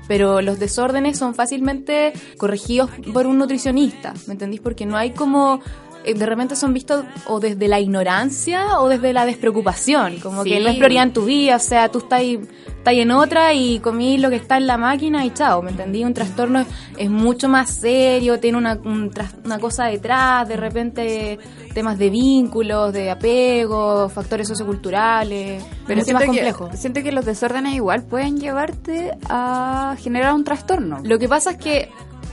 [0.07, 4.61] Pero los desórdenes son fácilmente corregidos por un nutricionista, ¿me entendís?
[4.61, 5.61] Porque no hay como
[6.05, 10.69] de repente son vistos o desde la ignorancia o desde la despreocupación, como que no
[10.69, 13.79] es prioridad en tu vida, o sea, tú estás, ahí- estás ahí en otra y
[13.81, 16.05] comí lo que está en la máquina y chao, ¿me entendí?
[16.05, 19.11] Un trastorno es, es mucho más serio, tiene una, un
[19.45, 21.39] una cosa detrás, de repente
[21.75, 26.71] temas de vínculos, de apego, factores socioculturales, Pero mucho más siento complejo.
[26.71, 31.01] que, siento que los desórdenes igual pueden llevarte a generar un trastorno.
[31.05, 31.91] Lo que pasa es que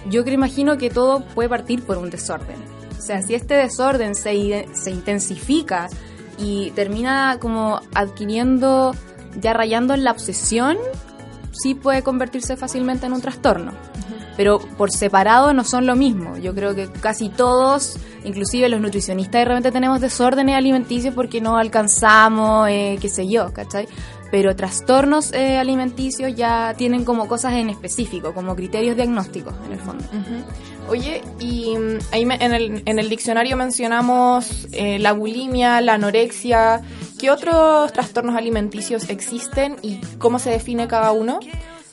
[0.10, 2.56] yo creo, imagino que todo puede partir por un desorden.
[2.98, 5.90] O sea, si este desorden se, se intensifica
[6.38, 8.94] y termina como adquiriendo,
[9.40, 10.78] ya rayando en la obsesión,
[11.52, 13.72] sí puede convertirse fácilmente en un trastorno.
[14.38, 16.38] Pero por separado no son lo mismo.
[16.38, 21.58] Yo creo que casi todos, inclusive los nutricionistas, de repente tenemos desórdenes alimenticios porque no
[21.58, 23.88] alcanzamos, eh, qué sé yo, ¿cachai?
[24.32, 29.80] Pero trastornos eh, alimenticios ya tienen como cosas en específico, como criterios diagnósticos en el
[29.80, 30.04] fondo.
[30.04, 30.44] Ujú.
[30.88, 35.96] Oye, y mm, ahí me- en, el, en el diccionario mencionamos eh, la bulimia, la
[35.96, 36.82] anorexia.
[37.20, 41.40] ¿Qué otros trastornos alimenticios existen y cómo se define cada uno?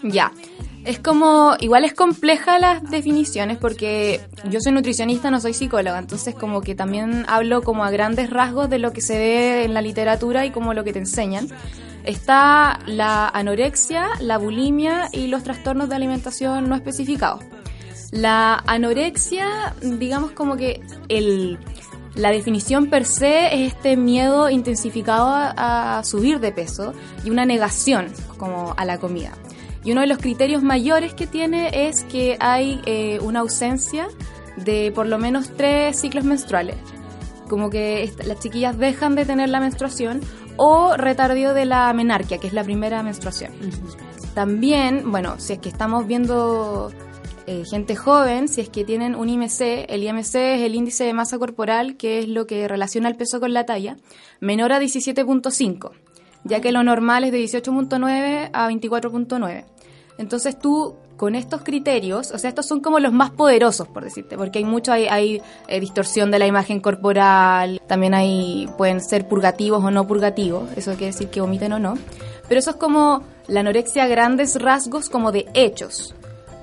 [0.02, 0.32] Ya.
[0.84, 6.34] Es como, igual es compleja las definiciones porque yo soy nutricionista, no soy psicóloga, entonces
[6.34, 9.80] como que también hablo como a grandes rasgos de lo que se ve en la
[9.80, 11.46] literatura y como lo que te enseñan.
[12.04, 17.44] Está la anorexia, la bulimia y los trastornos de alimentación no especificados.
[18.12, 21.58] La anorexia, digamos como que el,
[22.14, 26.92] la definición per se es este miedo intensificado a, a subir de peso
[27.24, 29.32] y una negación como a la comida.
[29.84, 34.08] Y uno de los criterios mayores que tiene es que hay eh, una ausencia
[34.56, 36.76] de por lo menos tres ciclos menstruales.
[37.48, 40.20] Como que las chiquillas dejan de tener la menstruación
[40.56, 43.52] o retardio de la menarquia, que es la primera menstruación.
[44.34, 46.92] También, bueno, si es que estamos viendo
[47.46, 51.12] eh, gente joven, si es que tienen un IMC, el IMC es el índice de
[51.12, 53.96] masa corporal, que es lo que relaciona el peso con la talla,
[54.40, 55.90] menor a 17.5,
[56.44, 59.64] ya que lo normal es de 18.9 a 24.9.
[60.18, 64.36] Entonces tú, con estos criterios, o sea, estos son como los más poderosos, por decirte,
[64.36, 69.26] porque hay mucho, hay, hay eh, distorsión de la imagen corporal, también hay, pueden ser
[69.26, 71.94] purgativos o no purgativos, eso quiere decir que vomiten o no,
[72.48, 76.14] pero eso es como la anorexia a grandes rasgos como de hechos,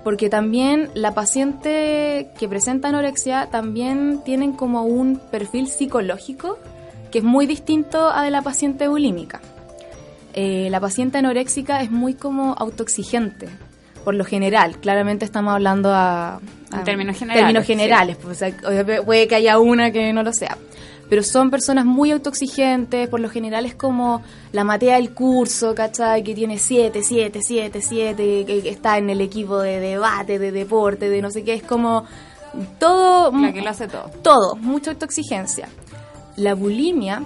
[0.04, 6.58] porque también la paciente que presenta anorexia también tienen como un perfil psicológico
[7.12, 9.42] que es muy distinto a de la paciente bulímica.
[10.34, 13.48] Eh, la paciente anoréxica es muy como autoexigente,
[14.04, 14.78] por lo general.
[14.78, 16.40] Claramente estamos hablando a, a-
[16.72, 17.74] En términos generales, términos sí.
[17.74, 20.58] generales, pues, o sea, puede que haya una que no lo sea.
[21.10, 26.24] Pero son personas muy autoexigentes, por lo general es como la matea del curso, ¿cachai?
[26.24, 31.10] Que tiene 7, 7, 7, 7, que está en el equipo de debate, de deporte,
[31.10, 32.06] de no sé qué, es como
[32.80, 33.32] todo...
[33.32, 34.10] La que lo hace todo.
[34.22, 35.68] Todo, mucha autoexigencia.
[36.36, 37.24] La bulimia,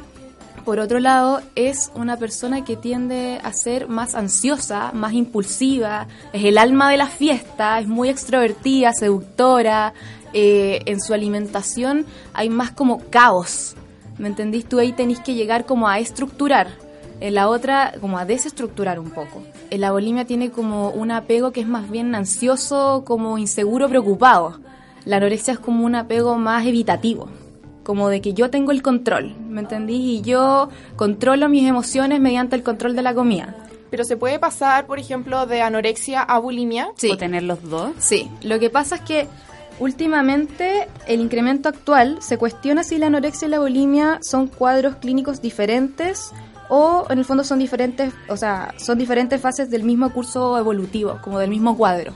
[0.66, 6.46] por otro lado, es una persona que tiende a ser más ansiosa, más impulsiva, es
[6.46, 9.94] el alma de la fiesta, es muy extrovertida, seductora.
[10.34, 13.76] Eh, en su alimentación hay más como caos.
[14.18, 14.66] ¿Me entendís?
[14.66, 16.68] Tú ahí tenés que llegar como a estructurar.
[17.20, 19.44] En la otra, como a desestructurar un poco.
[19.70, 24.60] En la bulimia tiene como un apego que es más bien ansioso, como inseguro, preocupado.
[25.06, 27.30] La anorexia es como un apego más evitativo
[27.84, 29.96] como de que yo tengo el control, ¿me entendí?
[29.96, 33.56] Y yo controlo mis emociones mediante el control de la comida.
[33.90, 36.88] Pero se puede pasar, por ejemplo, de anorexia a bulimia.
[36.96, 37.12] Sí.
[37.12, 37.92] O tener los dos.
[38.00, 39.28] Sí, lo que pasa es que
[39.80, 45.42] últimamente el incremento actual se cuestiona si la anorexia y la bulimia son cuadros clínicos
[45.42, 46.32] diferentes
[46.70, 51.20] o en el fondo son diferentes, o sea, son diferentes fases del mismo curso evolutivo,
[51.22, 52.14] como del mismo cuadro.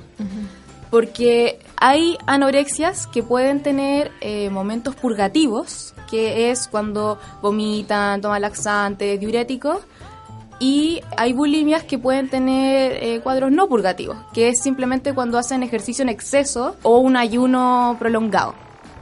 [0.89, 9.20] Porque hay anorexias que pueden tener eh, momentos purgativos, que es cuando vomitan, toman laxantes,
[9.20, 9.82] diuréticos,
[10.60, 15.63] y hay bulimias que pueden tener eh, cuadros no purgativos, que es simplemente cuando hacen
[15.63, 18.56] ejercicio en exceso o un ayuno prolongado.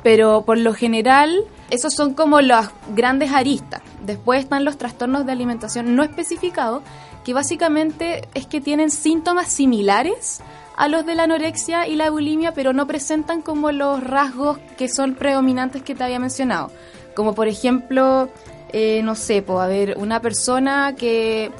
[0.04, 3.82] Pero por lo general, esos son como las grandes aristas.
[4.06, 6.84] Después están los trastornos de alimentación no especificados,
[7.24, 10.42] que básicamente es que tienen síntomas similares
[10.76, 14.90] a los de la anorexia y la bulimia, pero no presentan como los rasgos que
[14.90, 16.70] son predominantes que te había mencionado.
[17.16, 18.30] Como por ejemplo,
[18.72, 21.52] eh, no sé, pues, a ver, una persona que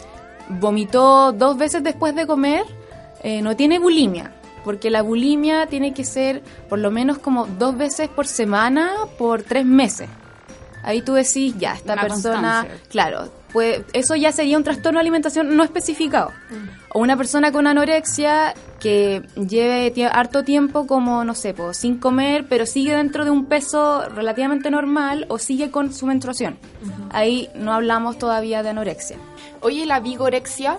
[0.50, 2.66] vomitó dos veces después de comer
[3.24, 4.32] eh, no tiene bulimia,
[4.64, 9.44] porque la bulimia tiene que ser por lo menos como dos veces por semana por
[9.44, 10.10] tres meses.
[10.86, 12.88] Ahí tú decís, ya, esta Una persona, constancia.
[12.90, 16.32] claro, pues eso ya sería un trastorno de alimentación no especificado.
[16.94, 21.98] O una persona con anorexia que lleve tie- harto tiempo como, no sé, pues, sin
[21.98, 26.58] comer, pero sigue dentro de un peso relativamente normal o sigue con su menstruación.
[27.12, 29.18] Ahí no hablamos todavía de anorexia.
[29.62, 30.78] Oye, ¿y la vigorexia?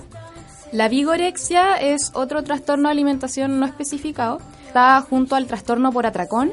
[0.72, 4.38] La vigorexia es otro trastorno de alimentación no especificado.
[4.66, 6.52] Está junto al trastorno por atracón,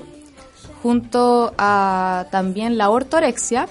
[0.84, 3.68] junto a también la ortorexia,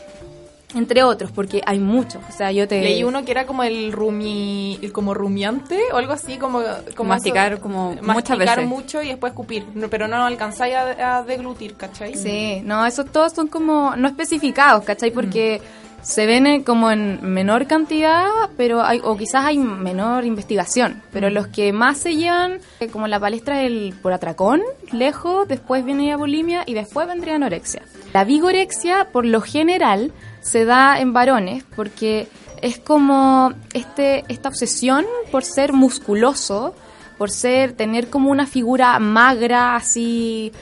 [0.75, 2.23] entre otros, porque hay muchos.
[2.27, 2.81] O sea, yo te...
[2.81, 6.63] Leí uno que era como el rumi, el como rumiante o algo así, como,
[6.97, 8.67] como Masticar eso- como muchas masticar veces.
[8.67, 12.15] mucho y después escupir, No, pero no alcanzáis a, a deglutir, ¿cachai?
[12.17, 15.11] Sí, no, esos todos son como no especificados, ¿cachai?
[15.11, 15.61] Porque
[16.03, 21.03] se ven como en menor cantidad, pero hay, o quizás hay menor investigación.
[21.13, 25.85] Pero los que más se llevan, eh, como la palestra del por atracón, lejos, después
[25.85, 27.83] viene la bulimia y después vendría anorexia.
[28.13, 32.29] La vigorexia, por lo general, se da en varones porque
[32.61, 36.75] es como este, esta obsesión por ser musculoso,
[37.19, 40.53] por ser, tener como una figura magra, así,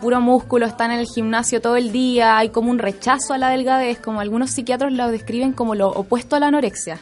[0.00, 3.48] puro músculo, están en el gimnasio todo el día, hay como un rechazo a la
[3.50, 6.98] delgadez, como algunos psiquiatras lo describen como lo opuesto a la anorexia.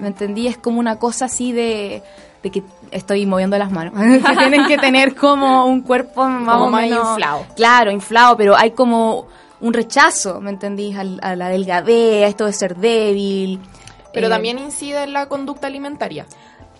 [0.00, 0.46] ¿Me entendí?
[0.46, 2.02] Es como una cosa así de,
[2.42, 3.94] de que estoy moviendo las manos,
[4.26, 7.46] que tienen que tener como un cuerpo más Como o más menos- inflado.
[7.56, 9.26] Claro, inflado, pero hay como
[9.60, 10.94] un rechazo, ¿me entendí?
[10.94, 13.60] Al- A, la delgadez, a esto de ser débil.
[14.12, 16.26] Pero Eh, también incide en la conducta alimentaria.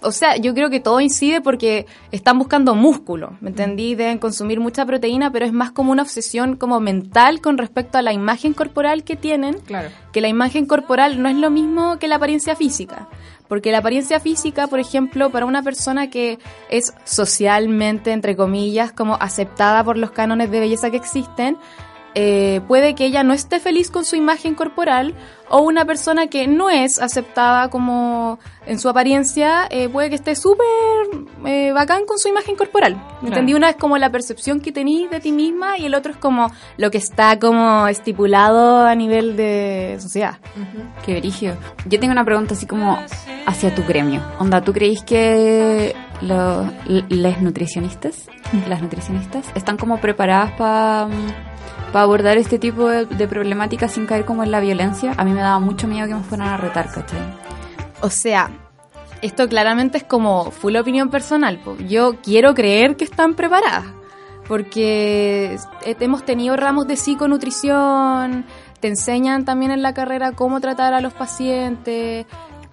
[0.02, 3.94] O sea, yo creo que todo incide porque están buscando músculo, ¿me entendí?
[3.94, 8.02] Deben consumir mucha proteína, pero es más como una obsesión como mental con respecto a
[8.02, 9.88] la imagen corporal que tienen, Claro.
[10.12, 13.08] que la imagen corporal no es lo mismo que la apariencia física.
[13.48, 19.14] Porque la apariencia física, por ejemplo, para una persona que es socialmente, entre comillas, como
[19.14, 21.56] aceptada por los cánones de belleza que existen,
[22.20, 25.14] eh, puede que ella no esté feliz con su imagen corporal
[25.50, 30.34] o una persona que no es aceptada como en su apariencia eh, puede que esté
[30.34, 30.66] súper
[31.46, 33.00] eh, bacán con su imagen corporal.
[33.22, 33.54] ¿Me entendí?
[33.54, 36.50] Una es como la percepción que tenís de ti misma y el otro es como
[36.76, 40.38] lo que está como estipulado a nivel de sociedad.
[41.06, 41.54] Qué brillo.
[41.86, 42.98] Yo tengo una pregunta así como
[43.46, 44.20] hacia tu gremio.
[44.40, 48.26] Onda, ¿tú creís que lo- l- las nutricionistas,
[48.68, 51.08] las nutricionistas, están como preparadas para
[51.92, 55.14] abordar este tipo de, de problemáticas sin caer como en la violencia?
[55.16, 57.20] A mí me daba mucho miedo que me fueran a retar, ¿cachai?
[58.00, 58.50] O sea,
[59.22, 61.60] esto claramente es como full opinión personal.
[61.88, 63.86] Yo quiero creer que están preparadas,
[64.46, 68.46] porque hemos tenido ramos de psiconutrición,
[68.80, 72.26] te enseñan también en la carrera cómo tratar a los pacientes.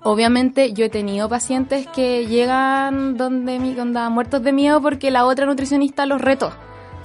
[0.04, 3.76] Obviamente yo he tenido pacientes que llegan donde mi
[4.12, 6.54] muertos de miedo porque la otra nutricionista los retó.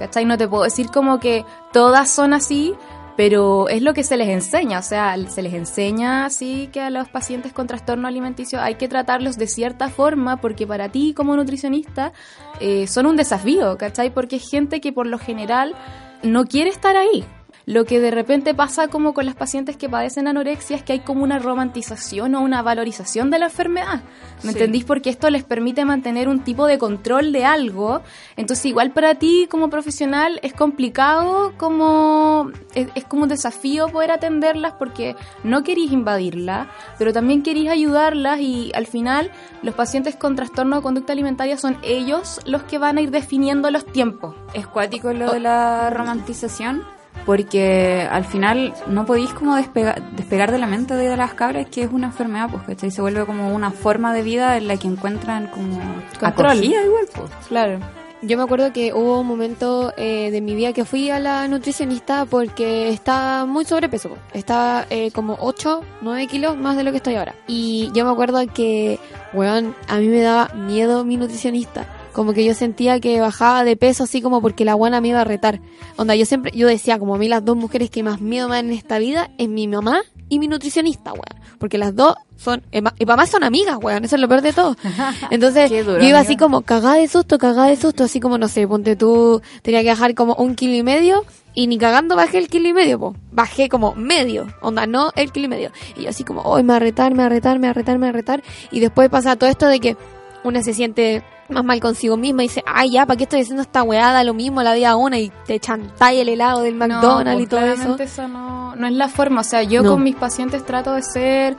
[0.01, 0.25] ¿Cachai?
[0.25, 2.75] No te puedo decir como que todas son así,
[3.19, 6.89] pero es lo que se les enseña, o sea, se les enseña así que a
[6.89, 11.37] los pacientes con trastorno alimenticio hay que tratarlos de cierta forma porque para ti como
[11.37, 12.15] nutricionista
[12.61, 14.09] eh, son un desafío, ¿cachai?
[14.09, 15.75] Porque es gente que por lo general
[16.23, 17.27] no quiere estar ahí.
[17.71, 21.01] Lo que de repente pasa como con las pacientes que padecen anorexia es que hay
[21.01, 24.03] como una romantización o una valorización de la enfermedad.
[24.43, 24.59] ¿Me Sí.
[24.59, 24.85] entendís?
[24.85, 28.03] Porque esto les permite mantener un tipo de control de algo.
[28.37, 34.11] Entonces igual para ti como profesional es complicado, como es, es como un desafío poder
[34.11, 36.67] atenderlas porque no querís invadirlas,
[36.99, 39.31] pero también querís ayudarlas y al final
[39.63, 43.71] los pacientes con trastorno de conducta alimentaria son ellos los que van a ir definiendo
[43.71, 44.35] los tiempos.
[44.55, 46.83] Es cuático lo de la romantización,
[47.27, 51.83] porque al final no podéis como despega- despegar de la mente de las cabras que
[51.83, 52.91] es una enfermedad, pues ¿cachai?
[52.91, 55.79] se vuelve como una forma de vida en la que encuentran como
[56.19, 56.65] Control.
[56.65, 57.31] igual, pues.
[57.49, 57.79] Claro.
[58.23, 61.49] Yo me acuerdo que hubo un momento eh, de mi vida que fui a la
[61.49, 64.11] nutricionista porque estaba muy sobrepeso.
[64.35, 67.35] Estaba eh, como 8, 9 kilos más de lo que estoy ahora.
[67.47, 68.99] Y yo me acuerdo que,
[69.33, 71.87] weón, a mí me daba miedo mi nutricionista.
[72.13, 75.21] Como que yo sentía que bajaba de peso así como porque la buena me iba
[75.21, 75.61] a retar.
[75.97, 78.57] Onda, yo siempre, yo decía como a mí las dos mujeres que más miedo me
[78.57, 81.41] dan en esta vida es mi mamá y mi nutricionista, weón.
[81.59, 84.05] Porque las dos son, y para más son amigas, weón.
[84.05, 84.77] Eso es lo peor de todo.
[85.31, 86.21] Entonces, duro, yo iba amiga.
[86.21, 89.83] así como cagada de susto, cagada de susto, así como, no sé, ponte tú, tenía
[89.83, 92.99] que bajar como un kilo y medio, y ni cagando bajé el kilo y medio,
[92.99, 93.17] po.
[93.33, 95.73] Bajé como medio, onda, no el kilo y medio.
[95.97, 97.73] Y yo así como, hoy me va a retar, me va a retar, me va
[97.73, 98.43] a retar, me va a retar.
[98.71, 99.97] Y después pasa todo esto de que
[100.45, 103.63] una se siente más mal consigo misma y dice, ay, ya, ¿para qué estoy haciendo
[103.63, 104.23] esta weada?
[104.25, 107.61] Lo mismo la vida una y te chantáis el helado del McDonald's No, y todo
[107.61, 107.77] pues, eso.
[107.97, 109.41] claramente eso no, no es la forma.
[109.41, 109.93] O sea, yo No.
[109.93, 111.57] con mis pacientes trato de ser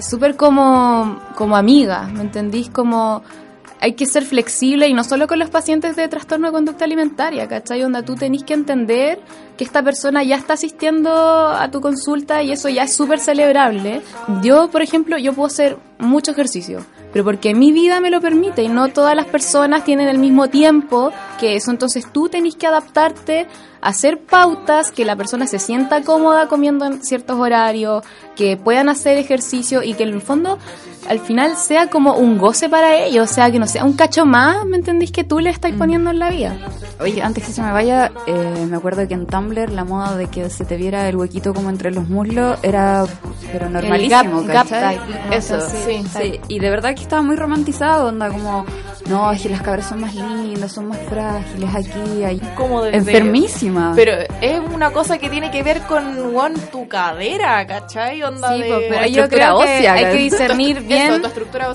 [0.00, 2.70] súper como, como amiga, ¿me entendís?
[2.70, 3.22] Como
[3.82, 7.48] hay que ser flexible y no solo con los pacientes de trastorno de conducta alimentaria,
[7.48, 7.80] ¿cachai?
[7.80, 9.18] Donde tú tenés que entender
[9.56, 11.10] que esta persona ya está asistiendo
[11.48, 14.02] a tu consulta y eso ya es súper celebrable.
[14.42, 18.62] Yo, por ejemplo, yo puedo hacer mucho ejercicio, pero porque mi vida me lo permite
[18.62, 21.70] y no todas las personas tienen el mismo tiempo que eso.
[21.70, 23.46] Entonces tú tenés que adaptarte
[23.80, 28.04] hacer pautas que la persona se sienta cómoda comiendo en ciertos horarios,
[28.36, 30.58] que puedan hacer ejercicio y que en el fondo
[31.08, 34.26] al final sea como un goce para ellos, o sea, que no sea un cacho
[34.26, 35.10] más, ¿me entendéis?
[35.10, 35.78] Que tú le estás mm.
[35.78, 36.56] poniendo en la vida.
[37.00, 40.26] Oye, antes que se me vaya, eh, me acuerdo que en Tumblr la moda de
[40.26, 43.06] que se te viera el huequito como entre los muslos era
[43.50, 44.66] pero normalísimo, gap,
[45.32, 46.40] Eso, sí, sí.
[46.48, 48.64] Y de verdad que estaba muy romantizado, onda como,
[49.08, 53.92] no, es que las cabras son más lindas, son más frágiles aquí, hay como enfermísimo
[53.94, 58.22] pero es una cosa que tiene que ver con tu cadera, ¿cachai?
[58.22, 61.22] Onda sí, pues, pero yo creo que hay que discernir bien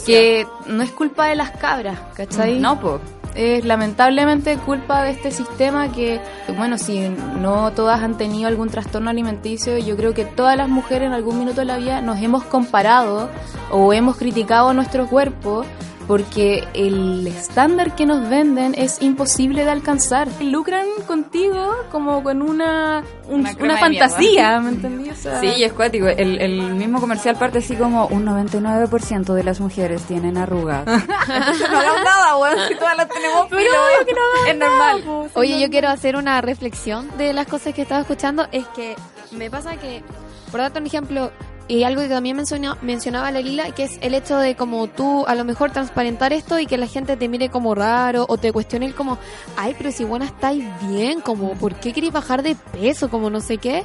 [0.06, 2.60] que no es culpa de las cabras, ¿cachai?
[2.60, 3.02] No, pues
[3.36, 6.22] es lamentablemente culpa de este sistema que,
[6.58, 11.08] bueno, si no todas han tenido algún trastorno alimenticio, yo creo que todas las mujeres
[11.08, 13.30] en algún minuto de la vida nos hemos comparado
[13.72, 15.66] o hemos criticado nuestro cuerpo
[16.08, 20.28] porque el estándar que nos venden es imposible de alcanzar.
[20.42, 25.12] Lucran contigo como con una, una, fantasía, ¿me entendí?
[25.16, 26.08] sí, es cuático.
[26.08, 30.86] El, el, mismo comercial parte así como un 99% de las mujeres tienen arrugas.
[30.86, 33.72] no hagan nada, weón, si todas las tenemos pero
[34.06, 35.04] que no es normal.
[35.06, 38.48] Pues, Oye, yo quiero hacer una reflexión de las cosas que estaba escuchando.
[38.52, 38.96] Es que
[39.32, 40.04] me pasa que,
[40.52, 41.32] por darte un ejemplo,
[41.68, 45.26] y algo que también mencionó, mencionaba la Lila, que es el hecho de como tú
[45.28, 48.52] a lo mejor transparentar esto y que la gente te mire como raro o te
[48.52, 49.18] cuestione como,
[49.58, 53.10] ay, pero si buena estáis bien, como, ¿por qué queréis bajar de peso?
[53.10, 53.84] Como no sé qué.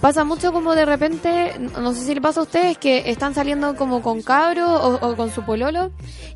[0.00, 3.76] Pasa mucho como de repente, no sé si le pasa a ustedes, que están saliendo
[3.76, 5.90] como con cabro o, con su pololo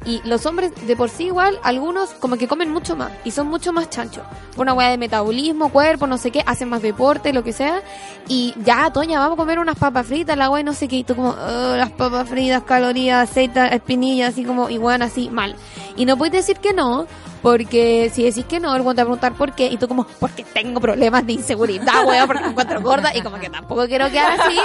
[0.05, 3.49] y los hombres de por sí igual, algunos como que comen mucho más y son
[3.49, 4.23] mucho más chanchos.
[4.59, 7.83] Una hueá de metabolismo, cuerpo, no sé qué, hacen más deporte, lo que sea.
[8.29, 11.05] Y ya, Toña, vamos a comer unas papas fritas, la hueá no sé que y
[11.05, 15.57] tú como, oh, las papas fritas, calorías, aceite, espinillas, así como, igual así, mal.
[15.97, 17.07] Y no puedes decir que no,
[17.43, 20.45] porque si decís que no, él va a preguntar por qué, y tú como, porque
[20.45, 24.41] tengo problemas de inseguridad, weón, porque me encuentro gorda, y como que tampoco quiero quedar
[24.41, 24.59] así.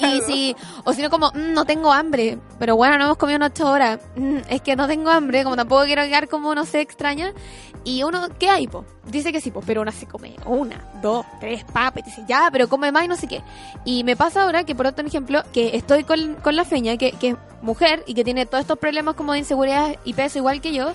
[0.00, 3.36] y si, o si no como, mm, no tengo hambre, pero bueno, no hemos comido
[3.36, 6.66] en ocho horas, mm, es que no tengo hambre, como tampoco quiero quedar como, no
[6.66, 7.32] sé, extraña.
[7.82, 8.84] Y uno, ¿qué hay, po?
[9.10, 12.48] Dice que sí, po, pero uno se come una, dos, tres papas, y dice, ya,
[12.52, 13.42] pero come más y no sé qué.
[13.84, 17.12] Y me pasa ahora que, por otro ejemplo, que estoy con, con la feña, que,
[17.12, 20.60] que es mujer y que tiene todos estos problemas como de inseguridad y peso igual
[20.60, 20.92] que yo,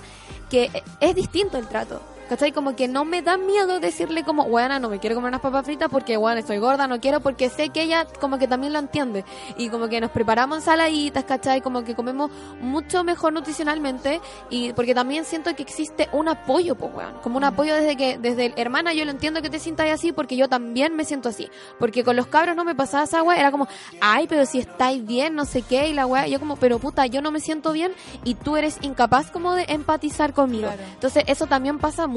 [0.49, 2.01] que es distinto el trato.
[2.28, 2.51] ¿Cachai?
[2.51, 5.63] Como que no me da miedo decirle como, bueno, no me quiero comer unas papas
[5.63, 8.80] fritas porque, bueno, estoy gorda, no quiero, porque sé que ella como que también lo
[8.80, 9.23] entiende.
[9.57, 11.61] Y como que nos preparamos ensaladitas, ¿cachai?
[11.61, 16.93] Como que comemos mucho mejor nutricionalmente y porque también siento que existe un apoyo, pues,
[16.95, 17.13] weón.
[17.21, 17.45] Como un mm.
[17.45, 20.49] apoyo desde que, desde el hermana, yo lo entiendo que te sientas así porque yo
[20.49, 21.47] también me siento así.
[21.78, 23.67] Porque con los cabros no me pasaba esa weá, era como,
[24.01, 27.05] ay, pero si estáis bien, no sé qué, y la weá, yo como, pero puta,
[27.05, 30.69] yo no me siento bien y tú eres incapaz como de empatizar conmigo.
[30.93, 32.14] Entonces, eso también pasa mucho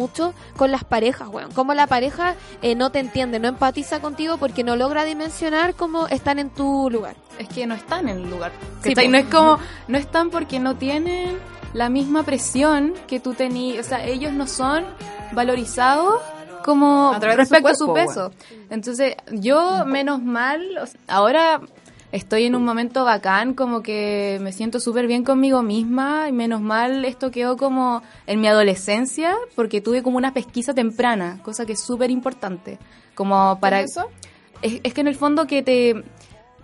[0.57, 1.53] con las parejas, weón.
[1.53, 6.07] Como la pareja eh, no te entiende, no empatiza contigo porque no logra dimensionar cómo
[6.09, 7.17] están en tu lugar.
[7.39, 8.53] Es que no están en el lugar.
[8.83, 11.39] Sí, no es como, no están porque no tienen
[11.73, 13.87] la misma presión que tú tenías.
[13.87, 14.85] O sea, ellos no son
[15.33, 16.21] valorizados
[16.65, 18.33] como respecto a su peso.
[18.71, 20.63] Entonces, yo, menos mal,
[21.07, 21.61] ahora
[22.13, 26.61] estoy en un momento bacán, como que me siento súper bien conmigo misma y menos
[26.61, 31.73] mal esto quedó como en mi adolescencia porque tuve como una pesquisa temprana, cosa que
[31.73, 32.79] es súper importante.
[33.15, 33.81] Como para...
[33.81, 34.09] eso?
[34.63, 36.05] Es, que en el fondo que te...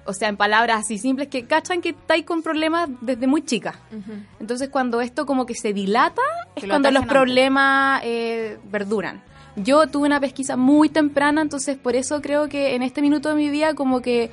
[0.06, 3.80] O sea, en palabras así simples, que cachan que estáis con problemas desde muy chica.
[4.38, 6.20] Entonces, cuando esto como que se dilata,
[6.54, 9.22] es cuando los problemas eh, verduran.
[9.56, 13.36] Yo tuve una pesquisa muy temprana, entonces por eso creo que en este minuto de
[13.36, 14.30] mi vida como que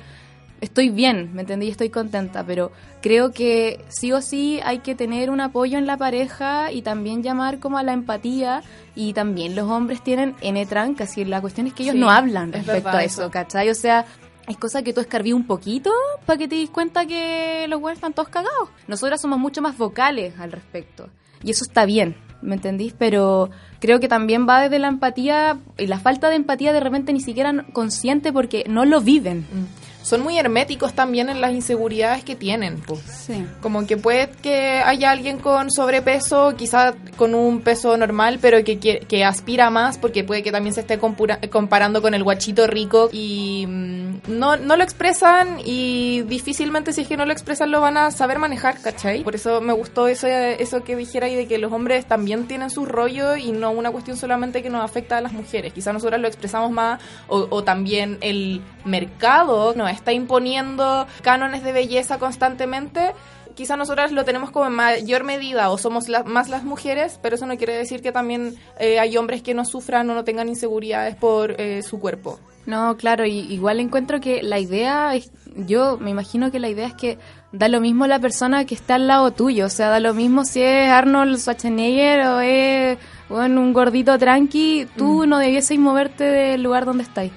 [0.62, 1.68] estoy bien, ¿me entendí?
[1.68, 2.70] Estoy contenta, pero
[3.02, 7.22] creo que sí o sí hay que tener un apoyo en la pareja y también
[7.22, 8.62] llamar como a la empatía
[8.94, 12.52] y también los hombres tienen N trancas y la cuestión es que ellos no hablan
[12.52, 13.68] respecto a eso, ¿cachai?
[13.70, 14.06] O sea,
[14.46, 15.90] es cosa que tú escarbí un poquito
[16.26, 18.68] para que te des cuenta que los güeyes están todos cagados.
[18.86, 21.08] Nosotras somos mucho más vocales al respecto.
[21.42, 22.94] Y eso está bien, ¿me entendís?
[22.96, 23.50] Pero
[23.80, 27.20] creo que también va desde la empatía y la falta de empatía de repente ni
[27.20, 29.40] siquiera consciente porque no lo viven.
[29.40, 29.82] Mm.
[30.02, 32.80] Son muy herméticos también en las inseguridades que tienen.
[32.80, 33.00] Pues.
[33.00, 33.46] Sí.
[33.60, 38.78] Como que puede que haya alguien con sobrepeso, quizá con un peso normal, pero que,
[38.78, 42.66] que, que aspira más porque puede que también se esté compura- comparando con el guachito
[42.66, 47.70] rico y mm, no, no lo expresan y difícilmente si es que no lo expresan
[47.70, 49.22] lo van a saber manejar, ¿cachai?
[49.22, 52.70] Por eso me gustó eso, eso que dijera y de que los hombres también tienen
[52.70, 55.72] sus rollos y no una cuestión solamente que nos afecta a las mujeres.
[55.72, 61.72] Quizá nosotras lo expresamos más o, o también el mercado nos está imponiendo cánones de
[61.72, 63.12] belleza constantemente
[63.54, 67.34] quizá nosotras lo tenemos como en mayor medida o somos la- más las mujeres, pero
[67.36, 70.48] eso no quiere decir que también eh, hay hombres que no sufran o no tengan
[70.48, 72.40] inseguridades por eh, su cuerpo.
[72.64, 76.86] No, claro, y igual encuentro que la idea es, yo me imagino que la idea
[76.86, 77.18] es que
[77.52, 80.46] da lo mismo la persona que está al lado tuyo, o sea, da lo mismo
[80.46, 82.98] si es Arnold Schwarzenegger o es
[83.32, 87.32] bueno, un gordito tranqui, tú no debieses moverte del lugar donde estáis.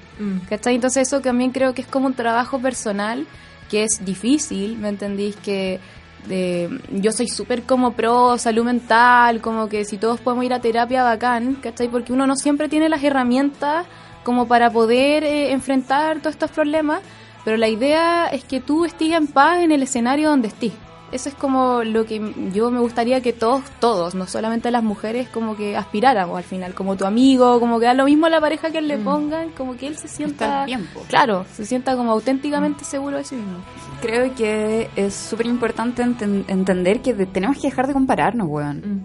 [0.49, 0.75] ¿Cachai?
[0.75, 3.25] Entonces eso también creo que es como un trabajo personal
[3.69, 5.35] que es difícil, ¿me entendís?
[5.37, 5.79] Que
[6.27, 10.59] de, yo soy súper como pro salud mental, como que si todos podemos ir a
[10.59, 11.87] terapia, bacán, ¿cachai?
[11.87, 13.85] Porque uno no siempre tiene las herramientas
[14.23, 17.01] como para poder eh, enfrentar todos estos problemas,
[17.43, 20.73] pero la idea es que tú estés en paz en el escenario donde estés.
[21.11, 22.19] Eso es como lo que
[22.53, 26.73] yo me gustaría que todos, todos, no solamente las mujeres, como que aspiráramos al final,
[26.73, 29.77] como tu amigo, como que da lo mismo a la pareja que le pongan, como
[29.77, 31.01] que él se sienta, Estar bien, po.
[31.07, 33.57] claro, se sienta como auténticamente seguro de sí mismo.
[34.01, 39.03] Creo que es súper importante enten- entender que tenemos que dejar de compararnos, weón.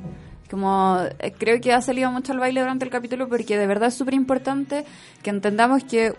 [0.51, 3.89] Como eh, creo que ha salido mucho al baile durante el capítulo porque de verdad
[3.89, 4.85] es súper importante
[5.23, 6.13] que entendamos que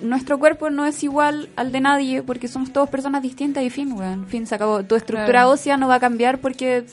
[0.00, 3.92] nuestro cuerpo no es igual al de nadie porque somos todos personas distintas y fin,
[3.92, 4.26] weón.
[4.26, 4.82] Fin, se acabó.
[4.84, 5.50] Tu estructura Claro.
[5.50, 6.84] ósea no va a cambiar porque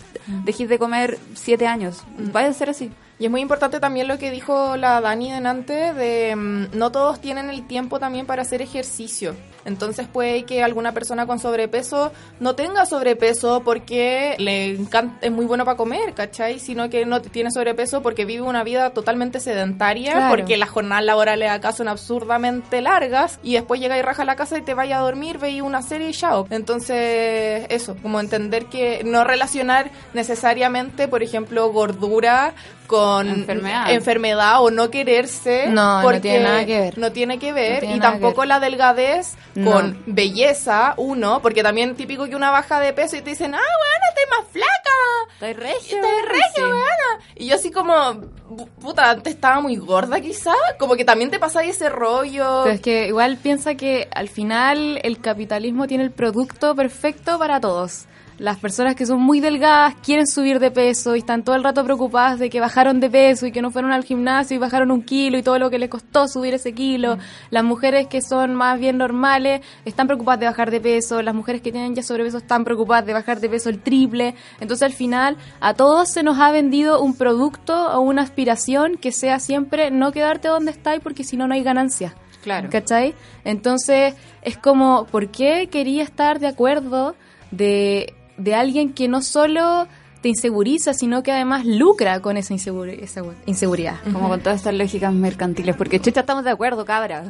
[0.45, 2.03] dejes de comer siete años.
[2.35, 2.91] Va a ser así.
[3.19, 7.21] Y es muy importante también lo que dijo la Dani delante de mm, no todos
[7.21, 9.35] tienen el tiempo también para hacer ejercicio.
[9.65, 15.45] Entonces puede que alguna persona con sobrepeso no tenga sobrepeso porque le encanta, es muy
[15.45, 16.59] bueno para comer, ¿cachai?
[16.59, 20.35] Sino que no tiene sobrepeso porque vive una vida totalmente sedentaria, Claro.
[20.35, 24.35] porque las jornadas laborales acá son absurdamente largas y después llega y raja a la
[24.35, 26.47] casa y te vaya a dormir, veis una serie y chao.
[26.49, 32.53] Entonces, eso, como entender que no relacionar necesariamente, por ejemplo, gordura
[32.91, 33.89] con Enfermedad.
[33.91, 35.67] enfermedad o no quererse.
[35.69, 36.97] No, no porque tiene nada que ver.
[36.97, 37.75] No tiene que ver.
[37.75, 38.47] No tiene y tampoco ver.
[38.49, 39.71] la delgadez No.
[39.71, 43.59] con belleza, uno, porque también típico que una baja de peso y te dicen, ah,
[43.59, 45.31] bueno, estás más flaca.
[45.33, 45.97] Estoy regio.
[45.97, 47.25] Estás regio, weona.
[47.35, 50.53] Y yo así como, "Bu- puta, antes estaba muy gorda quizá.
[50.77, 52.61] Como que también te pasa ese rollo.
[52.63, 57.59] Pero es que igual piensa que al final el capitalismo tiene el producto perfecto para
[57.59, 58.05] todos.
[58.41, 61.83] Las personas que son muy delgadas quieren subir de peso y están todo el rato
[61.83, 65.03] preocupadas de que bajaron de peso y que no fueron al gimnasio y bajaron un
[65.03, 67.19] kilo y todo lo que les costó subir ese kilo.
[67.51, 71.21] Las mujeres que son más bien normales están preocupadas de bajar de peso.
[71.21, 74.33] Las mujeres que tienen ya sobrepeso están preocupadas de bajar de peso el triple.
[74.59, 79.11] Entonces al final a todos se nos ha vendido un producto o una aspiración que
[79.11, 82.15] sea siempre no quedarte donde estáis porque si no no hay ganancia.
[82.41, 82.69] Claro.
[82.71, 83.13] ¿Cachai?
[83.43, 87.13] Entonces, es como, ¿por qué quería estar de acuerdo
[87.51, 89.87] de, de alguien que no solo
[90.21, 93.95] te inseguriza, sino que además lucra con esa, inseguri- esa inseguridad?
[94.13, 95.75] Como con todas estas lógicas mercantiles.
[95.75, 97.23] Porque chucha, estamos de acuerdo, cabra.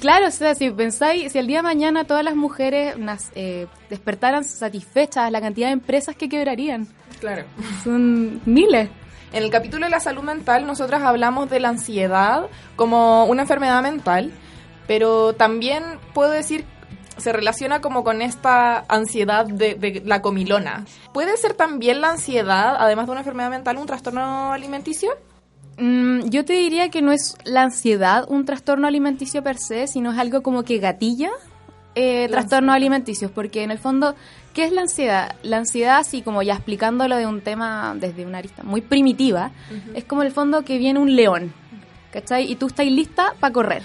[0.00, 3.66] Claro, o sea, si pensáis, si el día de mañana todas las mujeres nas- eh,
[3.90, 6.86] despertaran satisfechas, la cantidad de empresas que quebrarían,
[7.20, 7.44] Claro.
[7.84, 8.88] son miles.
[9.34, 13.82] En el capítulo de la salud mental, nosotras hablamos de la ansiedad como una enfermedad
[13.82, 14.30] mental,
[14.86, 15.82] pero también
[16.14, 16.64] puedo decir
[17.16, 20.84] se relaciona como con esta ansiedad de, de la comilona.
[21.12, 25.10] ¿Puede ser también la ansiedad, además de una enfermedad mental, un trastorno alimenticio?
[25.78, 30.12] Mm, yo te diría que no es la ansiedad un trastorno alimenticio per se, sino
[30.12, 31.30] es algo como que gatilla
[31.94, 34.14] eh, trastornos alimenticios, porque en el fondo,
[34.54, 35.36] ¿qué es la ansiedad?
[35.42, 39.50] La ansiedad, así como ya explicándolo de un tema desde una arista muy primitiva,
[39.94, 41.52] es como el fondo que viene un león,
[42.10, 42.50] ¿cachai?
[42.50, 43.82] Y tú estás lista para correr.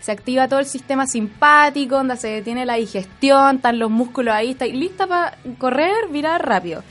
[0.00, 4.52] Se activa todo el sistema simpático, donde se detiene la digestión, están los músculos ahí,
[4.52, 6.82] estás lista para correr, virar rápido.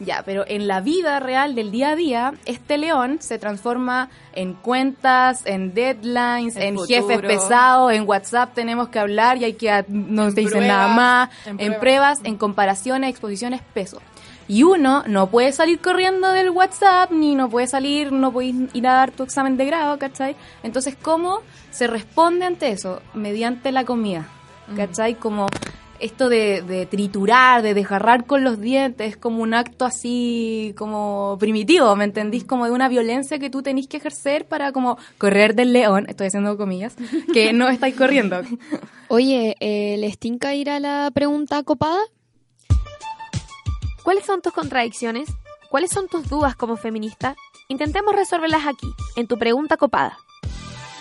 [0.00, 4.54] Ya, pero en la vida real del día a día, este león se transforma en
[4.54, 10.28] cuentas, en deadlines, En jefes pesados, en WhatsApp tenemos que hablar y hay que no
[10.28, 11.80] En te dicen nada más, en en, pruebas.
[11.80, 14.00] pruebas, en comparaciones, exposiciones, peso.
[14.50, 18.84] Y uno no puede salir corriendo del WhatsApp, ni no puede salir, no puede ir
[18.88, 20.34] a dar tu examen de grado, ¿cachai?
[20.64, 21.38] Entonces, ¿cómo
[21.70, 23.00] se responde ante eso?
[23.14, 24.26] Mediante la comida,
[24.74, 25.14] ¿cachai?
[25.14, 25.46] Como
[26.00, 31.36] esto de, de triturar, de desgarrar con los dientes, es como un acto así como
[31.38, 32.42] primitivo, ¿me entendís?
[32.42, 36.26] Como de una violencia que tú tenés que ejercer para como correr del león, estoy
[36.26, 36.96] haciendo comillas,
[37.32, 38.40] que no estáis corriendo.
[39.06, 42.00] Oye, eh, ¿les tinca ir a la pregunta copada?
[44.10, 45.28] ¿Cuáles son tus contradicciones?
[45.70, 47.36] ¿Cuáles son tus dudas como feminista?
[47.68, 50.18] Intentemos resolverlas aquí, en tu pregunta copada.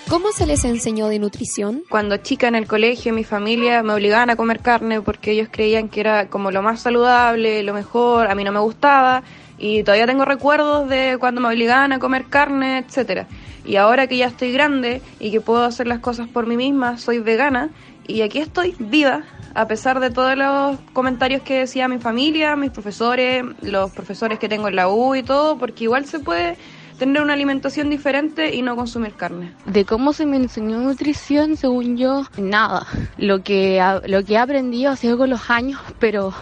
[0.08, 1.82] ¿Cómo se les enseñó de nutrición?
[1.90, 5.90] Cuando chica en el colegio, mi familia me obligaban a comer carne porque ellos creían
[5.90, 9.24] que era como lo más saludable, lo mejor, a mí no me gustaba
[9.58, 13.26] y todavía tengo recuerdos de cuando me obligaban a comer carne, etcétera.
[13.66, 17.00] Y ahora que ya estoy grande y que puedo hacer las cosas por mí misma,
[17.00, 17.72] soy vegana
[18.10, 22.72] y aquí estoy viva a pesar de todos los comentarios que decía mi familia, mis
[22.72, 26.58] profesores, los profesores que tengo en la U y todo, porque igual se puede
[26.98, 29.54] tener una alimentación diferente y no consumir carne.
[29.66, 32.86] De cómo se me enseñó nutrición, según yo, nada.
[33.18, 36.34] Lo que, lo que he aprendido ha sido con los años, pero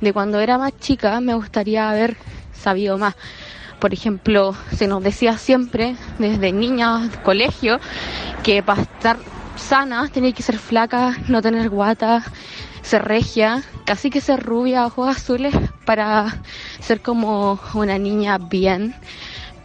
[0.00, 2.16] de cuando era más chica me gustaría haber
[2.52, 3.16] sabido más.
[3.80, 7.80] Por ejemplo, se nos decía siempre, desde niñas, colegio,
[8.42, 9.18] que para estar
[9.56, 12.22] sanas tenía que ser flaca, no tener guata,
[12.82, 16.40] ser regia, casi que ser rubia, ojos azules, para
[16.80, 18.94] ser como una niña bien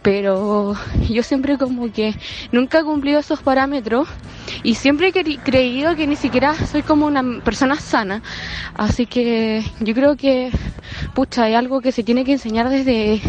[0.02, 0.74] pero
[1.08, 2.14] yo siempre como que
[2.52, 4.08] nunca he cumplido esos parámetros
[4.62, 8.22] y siempre he creído que ni siquiera soy como una persona sana.
[8.74, 10.50] Así que yo creo que,
[11.14, 13.20] pucha, hay algo que se tiene que enseñar desde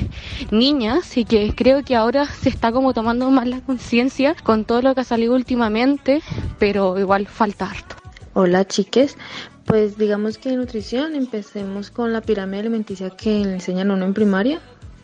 [0.51, 4.81] niñas y que creo que ahora se está como tomando más la conciencia con todo
[4.81, 6.21] lo que ha salido últimamente,
[6.59, 7.95] pero igual falta harto.
[8.33, 9.17] Hola chiques,
[9.65, 14.61] pues digamos que en nutrición empecemos con la pirámide alimenticia que enseñan uno en primaria,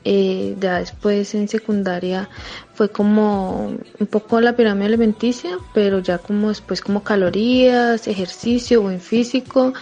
[0.09, 2.29] eh, ya después en secundaria
[2.73, 9.01] fue como un poco la pirámide alimenticia, pero ya como después como calorías, ejercicio, buen
[9.01, 9.73] físico,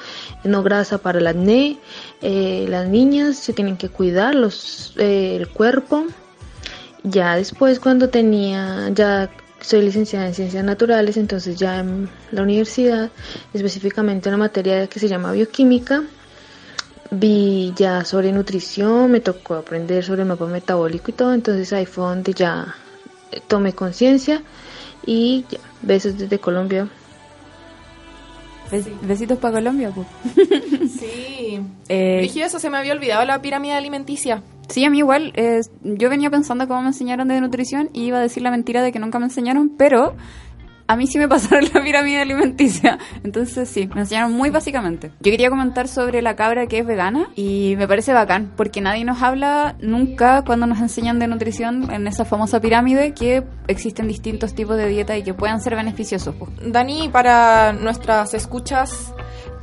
[0.44, 1.78] no grasa para el acné.
[2.24, 6.06] Eh, las niñas se tienen que cuidar los, eh, el cuerpo.
[7.04, 9.30] Ya después cuando tenía, ya
[9.62, 13.12] soy licenciada en ciencias naturales, entonces ya en la universidad,
[13.54, 16.04] específicamente una materia que se llama bioquímica,
[17.12, 21.86] vi ya sobre nutrición, me tocó aprender sobre el mapa metabólico y todo, entonces ahí
[21.86, 22.76] fue donde ya
[23.48, 24.42] tomé conciencia
[25.06, 26.88] y ya, besos desde Colombia.
[29.04, 30.08] Besitos para Colombia, pues.
[31.00, 31.60] Sí.
[31.90, 34.42] Eh, eso se me había olvidado la pirámide alimenticia.
[34.70, 35.34] Sí, a mí igual.
[35.36, 38.82] Eh, yo venía pensando cómo me enseñaron de nutrición y iba a decir la mentira
[38.82, 40.16] de que nunca me enseñaron, pero
[40.88, 43.00] a mí sí me pasaron la pirámide alimenticia.
[43.24, 45.12] Entonces sí, me enseñaron muy básicamente.
[45.20, 49.04] Yo quería comentar sobre la cabra que es vegana y me parece bacán porque nadie
[49.04, 54.54] nos habla nunca cuando nos enseñan de nutrición en esa famosa pirámide que existen distintos
[54.54, 56.36] tipos de dieta y que puedan ser beneficiosos.
[56.66, 59.14] Dani, para nuestras escuchas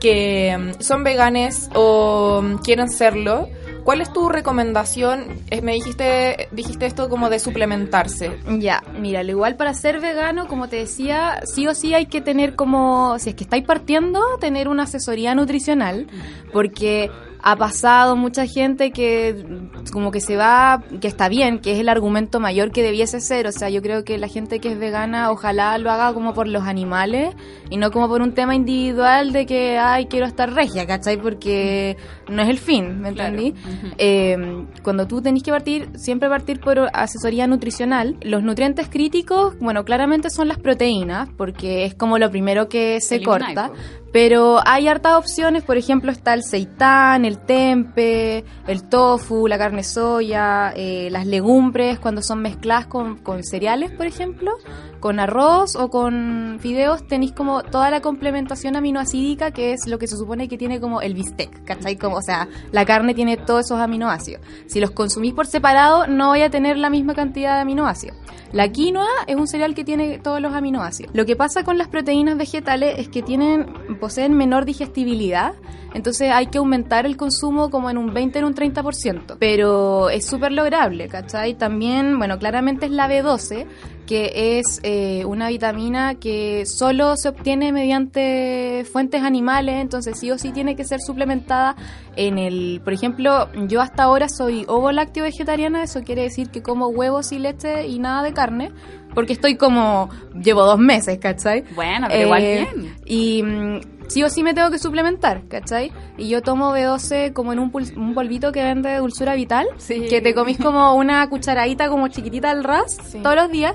[0.00, 3.48] que son veganes o quieren serlo,
[3.84, 5.40] ¿Cuál es tu recomendación?
[5.50, 8.38] Eh, me dijiste, dijiste esto como de suplementarse.
[8.58, 12.20] Ya, mira, al igual para ser vegano, como te decía, sí o sí hay que
[12.20, 16.06] tener como, si es que estáis partiendo, tener una asesoría nutricional,
[16.52, 17.10] porque
[17.42, 19.44] ha pasado mucha gente que
[19.92, 23.46] como que se va, que está bien, que es el argumento mayor que debiese ser.
[23.48, 26.46] O sea, yo creo que la gente que es vegana ojalá lo haga como por
[26.46, 27.34] los animales
[27.68, 31.16] y no como por un tema individual de que, ay, quiero estar regia, ¿cachai?
[31.16, 31.96] Porque
[32.28, 33.54] no es el fin, ¿me entendí?
[33.98, 38.16] Eh, cuando tú tenés que partir, siempre partir por asesoría nutricional.
[38.22, 43.20] Los nutrientes críticos, bueno, claramente son las proteínas, porque es como lo primero que se
[43.20, 43.72] corta.
[44.12, 49.82] Pero hay hartas opciones, por ejemplo está el seitán, el tempe, el tofu, la carne
[49.82, 54.52] soya, eh, las legumbres cuando son mezcladas con, con, cereales, por ejemplo,
[55.00, 60.06] con arroz o con fideos, tenéis como toda la complementación aminoácidica que es lo que
[60.06, 61.98] se supone que tiene como el bistec, ¿cachai?
[62.02, 64.42] O sea, la carne tiene todos esos aminoácidos.
[64.66, 68.16] Si los consumís por separado no voy a tener la misma cantidad de aminoácidos.
[68.52, 71.14] La quinoa es un cereal que tiene todos los aminoácidos.
[71.14, 73.66] Lo que pasa con las proteínas vegetales es que tienen
[74.02, 75.54] poseen menor digestibilidad,
[75.94, 80.26] entonces hay que aumentar el consumo como en un 20 en un 30%, pero es
[80.26, 81.54] súper lograble, ¿cachai?
[81.54, 83.64] También, bueno, claramente es la B12,
[84.04, 90.36] que es eh, una vitamina que solo se obtiene mediante fuentes animales, entonces sí o
[90.36, 91.76] sí tiene que ser suplementada
[92.16, 96.60] en el, por ejemplo, yo hasta ahora soy ovo lácteo vegetariana, eso quiere decir que
[96.60, 98.72] como huevos y leche y nada de carne,
[99.14, 100.10] porque estoy como,
[100.42, 101.64] llevo dos meses, ¿cachai?
[101.74, 102.96] Bueno, pero igual eh, bien.
[103.04, 103.80] Y mm,
[104.12, 105.90] sí o sí me tengo que suplementar, ¿cachai?
[106.18, 110.34] Y yo tomo B12 como en un, un polvito que vende Dulzura Vital, que te
[110.34, 113.74] comís como una cucharadita como chiquitita al ras todos los días.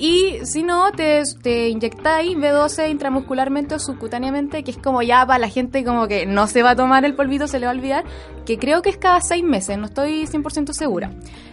[0.00, 5.40] Y si no, te, te inyectáis B12 intramuscularmente o subcutáneamente, que es como ya para
[5.40, 7.74] la gente como que no se va a tomar el polvito, se le va a
[7.74, 8.04] olvidar,
[8.46, 11.10] que creo que es cada seis meses, no estoy 100% segura.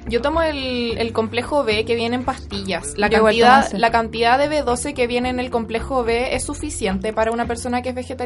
[0.08, 2.94] Yo tomo el, el complejo B que viene en pastillas.
[2.98, 7.14] La Yo cantidad, la cantidad de B12 que viene en el complejo B es suficiente
[7.14, 8.25] para una persona que es vegetariana.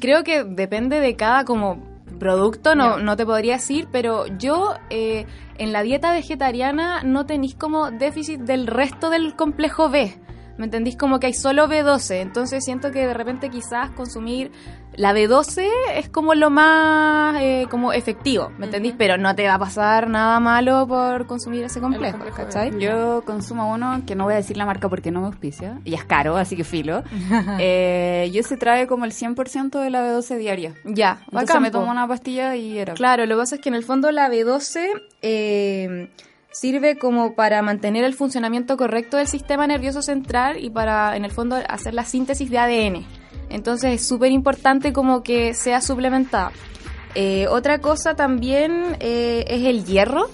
[0.00, 1.82] Creo que depende de cada como
[2.18, 5.26] producto, no, no te podría decir, pero yo eh,
[5.56, 10.14] en la dieta vegetariana no tenéis como déficit del resto del complejo B.
[10.58, 10.96] ¿Me entendís?
[10.96, 12.16] Como que hay solo B12.
[12.16, 14.50] Entonces siento que de repente quizás consumir
[14.96, 18.50] la B12 es como lo más eh, como efectivo.
[18.58, 18.94] ¿Me entendís?
[18.98, 22.18] Pero no te va a pasar nada malo por consumir ese complejo.
[22.18, 22.44] complejo B.
[22.44, 22.78] ¿Cachai?
[22.80, 25.94] Yo consumo uno que no voy a decir la marca porque no me auspicia y
[25.94, 27.04] es caro, así que filo.
[27.60, 30.74] eh, yo se trae como el 100% de la B12 diaria.
[30.84, 32.94] Ya, Entonces me tomo una pastilla y era.
[32.94, 34.88] Claro, lo que pasa es que en el fondo la B12
[35.22, 36.10] eh,
[36.58, 41.30] sirve como para mantener el funcionamiento correcto del sistema nervioso central y para, en el
[41.30, 43.06] fondo, hacer la síntesis de ADN.
[43.48, 46.50] Entonces es súper importante como que sea suplementada.
[47.14, 50.28] Eh, otra cosa también eh, es el hierro,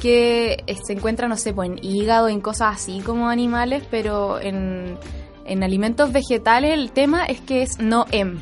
[0.00, 4.40] que eh, se encuentra, no sé, pues en hígado, en cosas así como animales, pero
[4.40, 4.96] en,
[5.46, 8.38] en alimentos vegetales el tema es que es no M.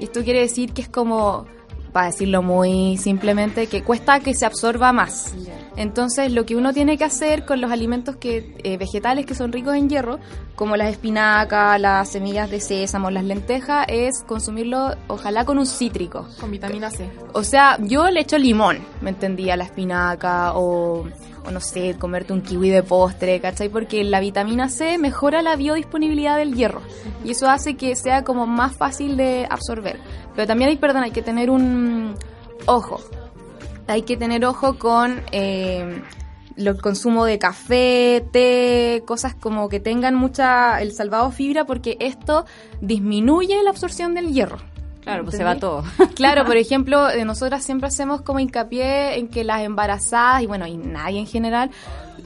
[0.00, 1.46] Y esto quiere decir que es como,
[1.94, 5.32] para decirlo muy simplemente, que cuesta que se absorba más.
[5.76, 9.52] Entonces, lo que uno tiene que hacer con los alimentos que eh, vegetales que son
[9.52, 10.18] ricos en hierro,
[10.56, 16.26] como las espinacas, las semillas de sésamo, las lentejas, es consumirlo, ojalá con un cítrico.
[16.40, 17.08] Con vitamina C.
[17.32, 19.50] O sea, yo le echo limón, ¿me entendí?
[19.50, 21.06] A la espinaca o,
[21.46, 23.68] o no sé, comerte un kiwi de postre, ¿cachai?
[23.68, 26.82] Porque la vitamina C mejora la biodisponibilidad del hierro
[27.24, 29.98] y eso hace que sea como más fácil de absorber.
[30.34, 32.14] Pero también hay, perdón, hay que tener un
[32.66, 33.00] ojo.
[33.86, 36.02] Hay que tener ojo con eh,
[36.56, 42.46] el consumo de café, té, cosas como que tengan mucha el salvado fibra porque esto
[42.80, 44.58] disminuye la absorción del hierro.
[45.04, 45.84] Claro, pues se va todo.
[46.14, 50.66] Claro, por ejemplo, eh, nosotras siempre hacemos como hincapié en que las embarazadas, y bueno,
[50.66, 51.70] y nadie en general,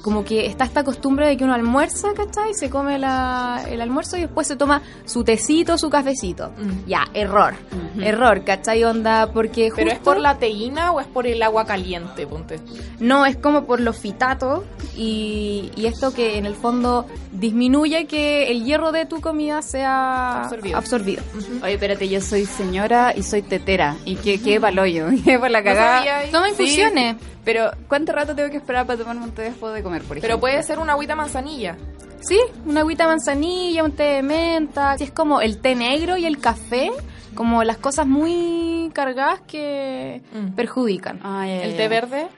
[0.03, 2.55] como que está esta costumbre de que uno almuerza, ¿cachai?
[2.55, 6.51] Se come la- el almuerzo y después se toma su tecito, su cafecito.
[6.57, 6.87] Mm.
[6.89, 7.55] Ya, error.
[8.01, 8.85] Error, ¿cachai?
[8.85, 12.61] Onda, porque ¿Pero es por la teína o es por el agua caliente, ponte?
[13.01, 14.63] No, es como por los fitatos
[14.97, 20.43] y, y esto que en el fondo disminuye que el hierro de tu comida sea
[20.45, 20.79] Absorbido.
[20.79, 21.23] absorbido.
[21.63, 23.97] Oye, espérate, yo soy señora y soy tetera.
[24.05, 25.07] ¿Y qué, qué pa'l hoyo?
[25.25, 26.19] ¿Qué por la cagada?
[26.21, 26.31] ahí.
[26.31, 27.17] Toma Sí, infusiones.
[27.45, 30.21] Pero, ¿cuánto rato tengo que esperar para tomarme un té después de comer, por ejemplo?
[30.23, 31.77] Pero puede ser una agüita manzanilla.
[32.21, 34.97] Sí, una agüita manzanilla, un té de menta.
[34.99, 36.91] Sí, es como el té negro y el café,
[37.35, 40.55] como las cosas muy cargadas que Mm.
[40.55, 41.21] perjudican.
[41.23, 42.29] Ah, El té verde,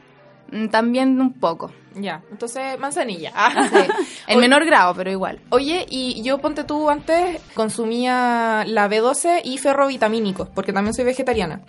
[0.53, 1.71] Mm, También un poco.
[1.95, 2.23] Ya.
[2.31, 3.33] Entonces, manzanilla.
[3.71, 3.77] Sí,
[4.27, 5.41] en Oye- menor grado, pero igual.
[5.51, 11.61] Oye, y yo ponte tú antes consumía la B12 y ferrovitamínicos, porque también soy vegetariana.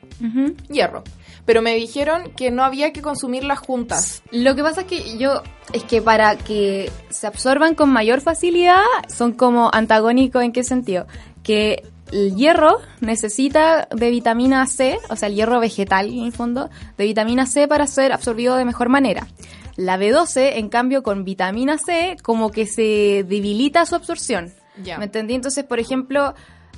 [0.70, 1.04] Hierro.
[1.46, 4.22] Pero me dijeron que no había que consumirlas juntas.
[4.32, 5.42] Lo que pasa es que yo,
[5.74, 11.08] es que para que se absorban con mayor facilidad, son como antagónicos en qué sentido?
[11.44, 16.70] Que el hierro necesita de vitamina C, o sea, el hierro vegetal en el fondo,
[16.98, 19.28] de vitamina C para ser absorbido de mejor manera.
[19.76, 24.54] La B12, en cambio, con vitamina C, como que se debilita su absorción.
[24.84, 24.98] Ya.
[24.98, 25.34] ¿Me entendí?
[25.34, 26.34] Entonces, por ejemplo,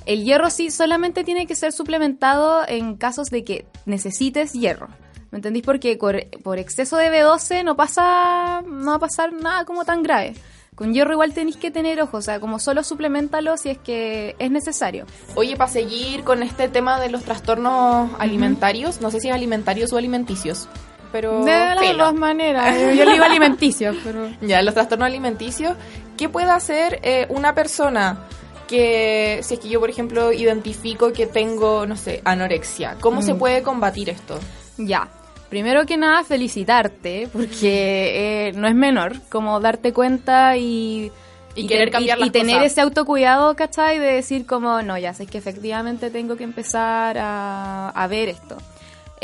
[0.06, 4.88] el hierro sí solamente tiene que ser suplementado en casos de que necesites hierro.
[5.30, 5.64] ¿Me entendís?
[5.64, 10.02] Porque por, por exceso de B12 no pasa, no va a pasar nada como tan
[10.02, 10.34] grave.
[10.74, 14.34] Con hierro igual tenéis que tener ojo, o sea, como solo suplementalo si es que
[14.38, 15.06] es necesario.
[15.36, 19.92] Oye, para seguir con este tema de los trastornos alimentarios, no sé si es alimentarios
[19.92, 20.68] o alimenticios,
[21.14, 22.06] pero de las filo.
[22.06, 24.28] dos maneras, yo, le digo alimenticios, pero...
[24.40, 25.76] Ya, los trastornos alimenticios,
[26.16, 28.24] ¿qué puede hacer eh, una persona
[28.66, 33.34] que, si es que yo, por ejemplo, identifico que tengo, no sé, anorexia, ¿cómo se
[33.34, 33.38] Mm.
[33.38, 34.40] puede combatir esto?
[34.76, 35.08] Ya.
[35.50, 41.12] Primero que nada, felicitarte, porque eh, no es menor, como darte cuenta y...
[41.54, 42.72] Y querer cambiar y, las y tener cosas.
[42.72, 44.00] ese autocuidado, ¿cachai?
[44.00, 48.56] De decir como, no, ya sé que efectivamente tengo que empezar a, a ver esto.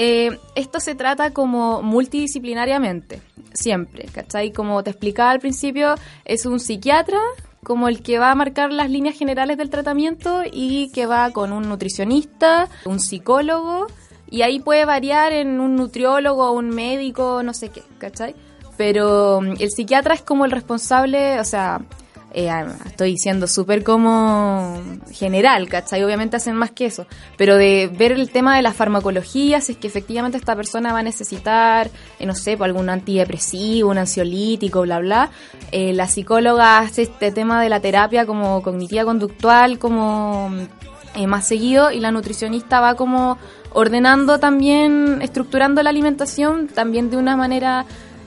[0.03, 3.21] Eh, esto se trata como multidisciplinariamente,
[3.53, 4.51] siempre, ¿cachai?
[4.51, 5.95] Como te explicaba al principio,
[6.25, 7.19] es un psiquiatra
[7.63, 11.53] como el que va a marcar las líneas generales del tratamiento y que va con
[11.53, 13.89] un nutricionista, un psicólogo,
[14.31, 18.35] y ahí puede variar en un nutriólogo, un médico, no sé qué, ¿cachai?
[18.79, 21.83] Pero mm, el psiquiatra es como el responsable, o sea,
[22.33, 22.51] eh,
[22.87, 26.03] estoy diciendo súper como general, ¿cachai?
[26.05, 27.07] Obviamente hacen más que eso,
[27.37, 31.01] pero de ver el tema de la farmacología, si es que efectivamente esta persona va
[31.01, 35.31] a necesitar, eh, no sé, pues, algún antidepresivo, un ansiolítico, bla, bla,
[35.73, 40.51] eh, la psicóloga hace este tema de la terapia como cognitiva conductual, como
[41.27, 43.37] más seguido, y la nutricionista va como
[43.73, 47.85] ordenando también, estructurando la alimentación también de una manera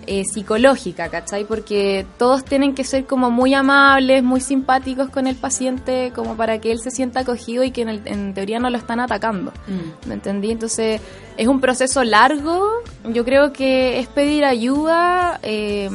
[0.08, 1.46] eh, psicológica, ¿cachai?
[1.46, 6.60] Porque todos tienen que ser como muy amables, muy simpáticos con el paciente, como para
[6.60, 9.52] que él se sienta acogido y que en, teoría no lo están atacando.
[9.68, 10.08] Mm.
[10.08, 10.52] ¿Me entendí?
[10.52, 11.02] Entonces,
[11.38, 12.68] es un proceso largo.
[13.06, 15.90] Yo creo que es pedir ayuda, eh,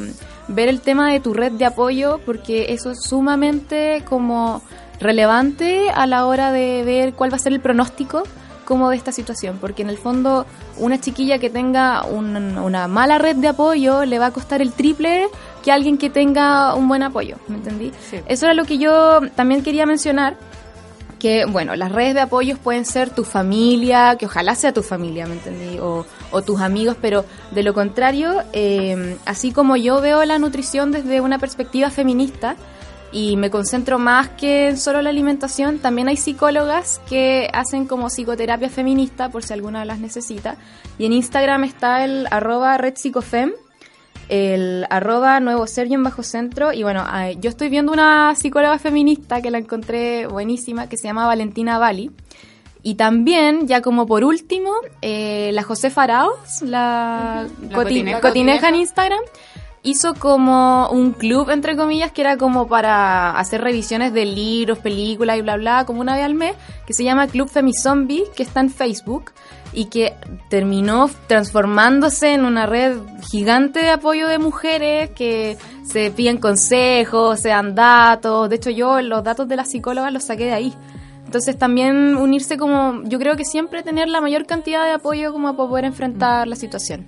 [0.49, 4.63] ver el tema de tu red de apoyo, porque eso es sumamente como
[5.01, 8.25] relevante a la hora de ver cuál va a ser el pronóstico
[8.69, 10.45] como de esta situación, porque en el fondo
[10.77, 15.29] una chiquilla que tenga una mala red de apoyo le va a costar el triple
[15.65, 17.93] que alguien que tenga un buen apoyo, ¿me entendí?
[18.27, 20.37] Eso era lo que yo también quería mencionar,
[21.19, 25.27] que bueno, las redes de apoyo pueden ser tu familia, que ojalá sea tu familia,
[25.27, 25.79] ¿me entendí?
[25.81, 26.05] O,
[26.43, 31.39] tus amigos, pero de lo contrario, eh, así como yo veo la nutrición desde una
[31.39, 32.55] perspectiva feminista,
[33.11, 35.79] y me concentro más que en solo la alimentación.
[35.79, 40.57] También hay psicólogas que hacen como psicoterapia feminista, por si alguna las necesita.
[40.99, 43.53] Y en Instagram está el arroba redpsicofem,
[44.29, 46.73] el arroba nuevo Sergio en bajo centro.
[46.73, 47.05] Y bueno,
[47.41, 52.11] yo estoy viendo una psicóloga feminista que la encontré buenísima, que se llama Valentina Bali.
[52.83, 59.21] Y también, ya como por último, eh, la José Faraos, la, cotineja en Instagram
[59.83, 65.39] hizo como un club, entre comillas, que era como para hacer revisiones de libros, películas
[65.39, 66.55] y bla, bla, como una vez al mes,
[66.87, 69.33] que se llama Club Femizombie, que está en Facebook
[69.73, 70.15] y que
[70.49, 72.97] terminó transformándose en una red
[73.31, 78.49] gigante de apoyo de mujeres que se piden consejos, se dan datos.
[78.49, 80.75] De hecho, yo los datos de la psicóloga los saqué de ahí.
[81.25, 85.55] Entonces también unirse como, yo creo que siempre tener la mayor cantidad de apoyo como
[85.55, 87.07] para poder enfrentar la situación.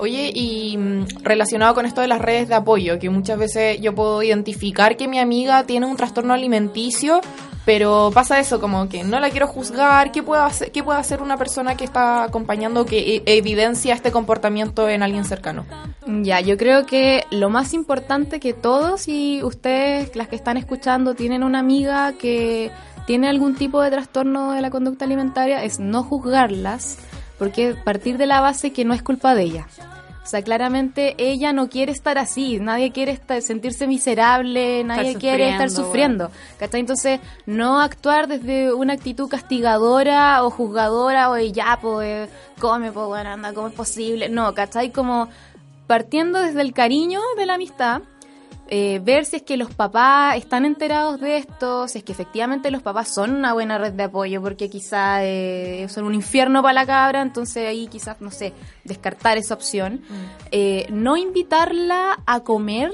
[0.00, 3.94] Oye, y mm, relacionado con esto de las redes de apoyo, que muchas veces yo
[3.94, 7.20] puedo identificar que mi amiga tiene un trastorno alimenticio,
[7.66, 11.20] pero pasa eso, como que no la quiero juzgar, ¿qué puede hacer, qué puede hacer
[11.20, 15.66] una persona que está acompañando que e, evidencia este comportamiento en alguien cercano?
[16.06, 21.14] Ya, yo creo que lo más importante que todos y ustedes, las que están escuchando,
[21.14, 22.70] tienen una amiga que
[23.06, 26.96] tiene algún tipo de trastorno de la conducta alimentaria, es no juzgarlas,
[27.40, 29.66] porque partir de la base que no es culpa de ella.
[30.22, 35.48] O sea, claramente ella no quiere estar así, nadie quiere estar, sentirse miserable, nadie quiere
[35.48, 36.30] estar sufriendo.
[36.60, 42.28] Entonces, no actuar desde una actitud castigadora o juzgadora o de ya, pues,
[42.60, 44.28] come, pues, bueno, anda, ¿cómo es posible?
[44.28, 44.90] No, ¿cachai?
[44.92, 45.30] Como
[45.86, 48.02] partiendo desde el cariño de la amistad,
[48.72, 52.70] eh, ver si es que los papás están enterados de esto, si es que efectivamente
[52.70, 56.72] los papás son una buena red de apoyo, porque quizá eh, son un infierno para
[56.72, 58.52] la cabra, entonces ahí quizás, no sé,
[58.84, 59.94] descartar esa opción.
[59.94, 60.24] Mm.
[60.52, 62.92] Eh, no invitarla a comer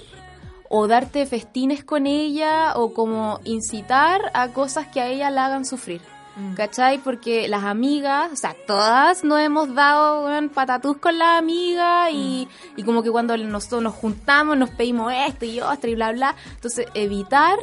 [0.70, 5.66] o darte festines con ella o como incitar a cosas que a ella la hagan
[5.66, 6.00] sufrir.
[6.36, 6.54] Mm.
[6.54, 6.98] ¿Cachai?
[6.98, 12.46] Porque las amigas, o sea, todas nos hemos dado un patatús con las amigas y,
[12.46, 12.80] mm.
[12.80, 16.36] y, como que cuando nosotros nos juntamos nos pedimos esto y otro y bla, bla.
[16.54, 17.58] Entonces, evitar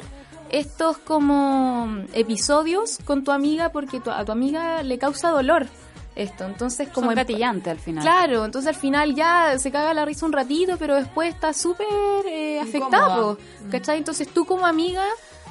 [0.49, 5.67] estos como episodios con tu amiga porque a tu amiga le causa dolor
[6.15, 6.45] esto.
[6.45, 7.07] Entonces, como.
[7.07, 8.03] Son gatillante al final.
[8.03, 11.88] Claro, entonces al final ya se caga la risa un ratito, pero después está súper
[12.28, 13.38] eh, afectado.
[13.65, 13.69] Mm.
[13.69, 13.97] ¿Cachai?
[13.97, 15.05] Entonces tú como amiga,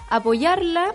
[0.08, 0.94] apoyarla.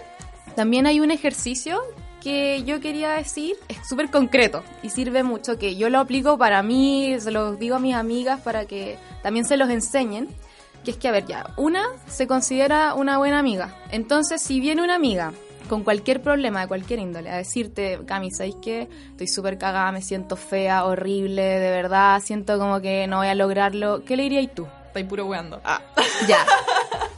[0.56, 1.84] También hay un ejercicio
[2.28, 6.62] que yo quería decir es súper concreto y sirve mucho, que yo lo aplico para
[6.62, 10.28] mí, se lo digo a mis amigas para que también se los enseñen,
[10.84, 13.78] que es que, a ver, ya, una se considera una buena amiga.
[13.92, 15.32] Entonces, si viene una amiga
[15.70, 18.90] con cualquier problema de cualquier índole, a decirte, Cami, ¿sabes qué?
[19.12, 23.36] Estoy súper cagada, me siento fea, horrible, de verdad, siento como que no voy a
[23.36, 24.68] lograrlo, ¿qué le dirías tú?
[24.88, 25.62] Estoy puro weando.
[25.64, 25.80] Ah.
[26.28, 26.46] Ya.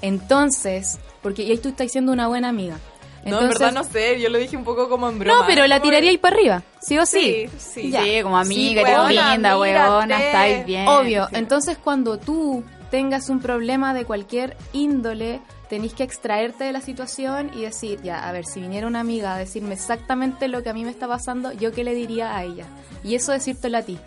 [0.04, 2.78] Entonces, porque ahí tú estás siendo una buena amiga
[3.26, 5.42] no, en verdad no sé, yo lo dije un poco como en broma.
[5.42, 7.50] No, pero la tiraría ahí para arriba, ¿sí o sí?
[7.58, 10.88] Sí, sí, como amiga, sí, linda, huevona, estáis bien.
[10.88, 16.82] Obvio, entonces cuando tú tengas un problema de cualquier índole, tenéis que extraerte de la
[16.82, 20.70] situación y decir, ya, a ver, si viniera una amiga a decirme exactamente lo que
[20.70, 22.66] a mí me está pasando, ¿yo qué le diría a ella?
[23.04, 24.00] Y eso decírtelo a ti.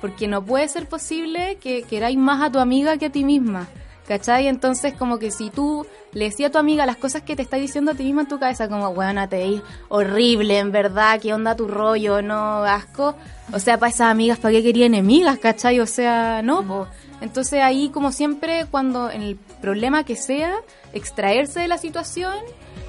[0.00, 3.66] Porque no puede ser posible que queráis más a tu amiga que a ti misma.
[4.08, 4.48] ¿Cachai?
[4.48, 7.58] Entonces, como que si tú le decías a tu amiga las cosas que te está
[7.58, 11.34] diciendo a ti misma en tu cabeza, como, bueno, te veis horrible, en verdad, ¿qué
[11.34, 12.22] onda tu rollo?
[12.22, 13.14] No, asco.
[13.52, 15.38] O sea, para esas amigas, ¿para qué quería enemigas?
[15.38, 15.78] ¿Cachai?
[15.80, 16.86] O sea, no, po.
[17.20, 20.54] Entonces ahí, como siempre, cuando en el problema que sea,
[20.94, 22.34] extraerse de la situación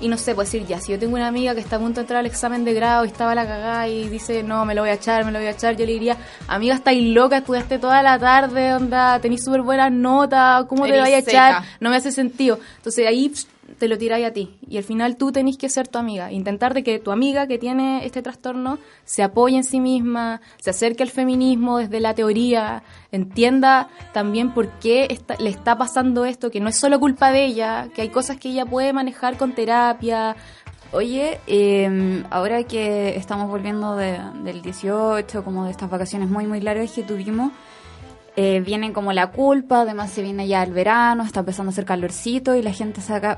[0.01, 1.95] y no sé, pues decir, ya, si yo tengo una amiga que está a punto
[1.95, 4.75] de entrar al examen de grado y estaba a la cagada y dice, no, me
[4.75, 7.37] lo voy a echar, me lo voy a echar, yo le diría, amiga, estáis loca,
[7.37, 11.63] estudiaste toda la tarde, onda, tenéis súper buenas notas, ¿cómo te vaya a echar?
[11.79, 12.59] No me hace sentido.
[12.77, 13.31] Entonces ahí
[13.79, 14.57] te lo tiráis a ti.
[14.67, 16.31] Y al final tú tenés que ser tu amiga.
[16.31, 20.69] Intentar de que tu amiga que tiene este trastorno se apoye en sí misma, se
[20.69, 26.51] acerque al feminismo desde la teoría, entienda también por qué está- le está pasando esto,
[26.51, 29.53] que no es solo culpa de ella, que hay cosas que ella puede manejar con
[29.53, 30.35] terapia.
[30.91, 36.61] Oye, eh, ahora que estamos volviendo de- del 18, como de estas vacaciones muy, muy
[36.61, 37.51] largas que tuvimos,
[38.41, 41.83] eh, viene como la culpa, además se viene ya el verano, está empezando a hacer
[41.83, 43.37] calorcito y la gente saca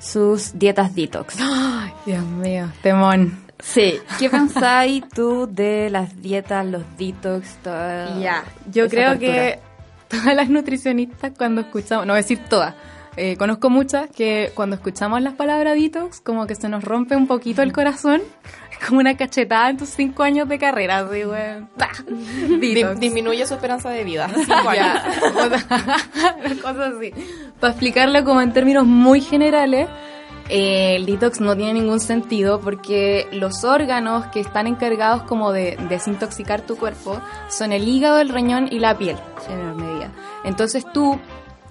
[0.00, 1.36] sus dietas detox.
[1.40, 3.38] Ay, Dios mío, temón.
[3.60, 4.00] Sí.
[4.18, 8.42] ¿Qué pensáis tú de las dietas, los detox, toda Ya,
[8.72, 9.32] yo creo tortura?
[9.32, 9.58] que
[10.08, 12.74] todas las nutricionistas cuando escuchamos, no voy a decir todas,
[13.16, 17.28] eh, conozco muchas que cuando escuchamos las palabras detox, como que se nos rompe un
[17.28, 18.20] poquito el corazón,
[18.86, 21.22] como una cachetada en tus cinco años de carrera, así,
[22.60, 23.00] Detox.
[23.00, 24.28] disminuye su esperanza de vida.
[24.34, 25.02] Cinco años.
[26.62, 27.12] Cosas así.
[27.60, 29.88] Para explicarlo como en términos muy generales,
[30.48, 35.76] eh, el detox no tiene ningún sentido porque los órganos que están encargados como de
[35.88, 37.20] desintoxicar tu cuerpo
[37.50, 39.18] son el hígado, el riñón y la piel,
[39.48, 40.12] en menor medida.
[40.44, 41.18] Entonces tú,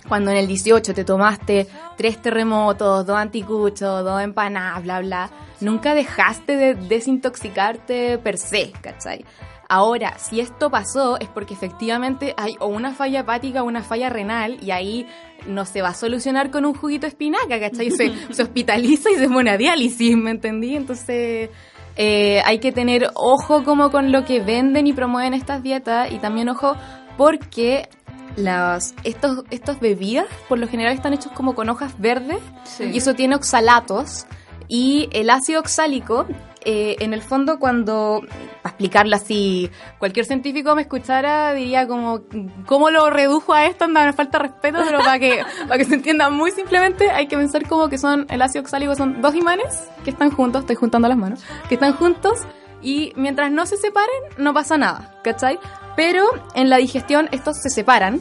[0.08, 5.30] cuando en el 18 te tomaste tres terremotos, dos anticuchos, dos empanadas, bla, bla,
[5.62, 9.26] nunca dejaste de desintoxicarte per se, ¿cachai?
[9.70, 14.10] Ahora, si esto pasó es porque efectivamente hay o una falla hepática o una falla
[14.10, 15.08] renal y ahí
[15.46, 17.92] no se va a solucionar con un juguito de espinaca, ¿cachai?
[17.92, 20.76] Se, se hospitaliza y se pone a diálisis, ¿me entendí?
[20.76, 21.50] Entonces
[21.98, 26.20] eh, hay que tener ojo como con lo que venden y promueven estas dietas y
[26.20, 26.78] también ojo
[27.18, 27.90] porque
[28.36, 32.40] las, estos, estos bebidas por lo general están hechos como con hojas verdes
[32.80, 34.28] y eso tiene oxalatos
[34.68, 36.26] y el ácido oxálico
[36.70, 38.22] eh, en el fondo cuando,
[38.62, 42.24] para explicarlo así, cualquier científico me escuchara diría como,
[42.66, 43.86] ¿cómo lo redujo a esto?
[43.86, 47.38] Anda, me falta respeto, pero para que, para que se entienda muy simplemente hay que
[47.38, 51.08] pensar como que son, el ácido oxálico son dos imanes que están juntos, estoy juntando
[51.08, 52.40] las manos, que están juntos
[52.82, 55.60] y mientras no se separen no pasa nada, ¿cachai?
[55.96, 58.20] Pero en la digestión estos se separan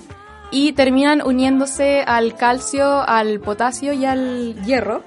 [0.53, 5.03] y terminan uniéndose al calcio, al potasio y al hierro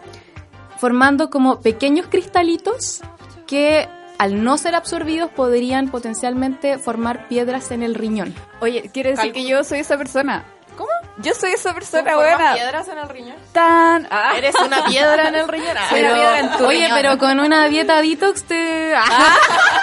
[0.79, 3.01] formando como pequeños cristalitos
[3.47, 8.33] que al no ser absorbidos podrían potencialmente formar piedras en el riñón.
[8.59, 10.43] Oye, quiero decir que yo soy esa persona.
[10.77, 10.89] ¿Cómo?
[11.17, 12.53] Yo soy esa persona ¿Formas buena.
[12.53, 13.35] piedras en el riñón?
[13.51, 14.07] Tan.
[14.09, 14.31] Ah.
[14.37, 15.75] Eres una piedra en el riñón.
[15.77, 16.91] Ah, Soy una piedra en tu oye, riñón.
[17.01, 18.93] pero con una dieta detox te,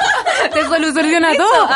[0.52, 1.68] te soluciona todo.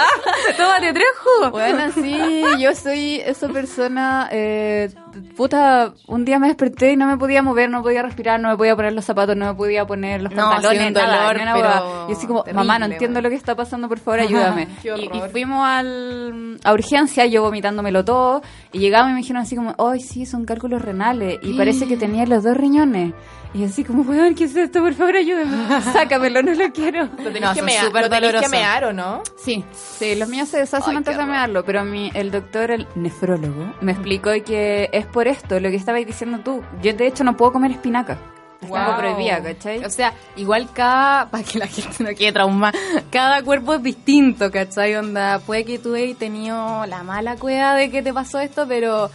[0.57, 1.51] Tómate tres jugos.
[1.53, 4.29] Bueno, sí, yo soy esa persona.
[4.31, 4.91] Eh,
[5.37, 8.57] puta, un día me desperté y no me podía mover, no podía respirar, no me
[8.57, 12.07] podía poner los zapatos, no me podía poner los No, pantalones, nada, dolor, una pero.
[12.09, 14.69] Y así como, mamá, no entiendo lo que está pasando, por favor, ayúdame.
[14.85, 18.43] Y, fuimos al, a urgencia, yo vomitándomelo todo,
[18.73, 21.97] y llegamos y me dijeron así como, ay, sí, son cálculos renales, y parece que
[21.97, 23.13] tenía los dos riñones.
[23.53, 24.81] Y así como, weón, ¿qué es esto?
[24.81, 25.81] Por favor, ayúdame.
[25.93, 27.05] Sácamelo, no lo quiero.
[27.19, 28.09] Lo tenés, No, que, son mea- súper
[28.41, 29.23] que mear, ¿o no?
[29.37, 32.87] Sí, sí, los míos se deshacen Ay, antes de mearlo, pero mi, el doctor, el
[32.95, 36.63] nefrólogo, me explicó que es por esto, lo que estabas diciendo tú.
[36.81, 38.19] Yo de hecho no puedo comer espinaca.
[38.63, 38.99] Está Wow.
[38.99, 39.85] prohibida, ¿cachai?
[39.85, 42.79] O sea, igual cada, para que la gente no quede traumada,
[43.11, 44.95] cada cuerpo es distinto, ¿cachai?
[44.95, 49.11] Onda, puede que tú hayas tenido la mala cueva de que te pasó esto, pero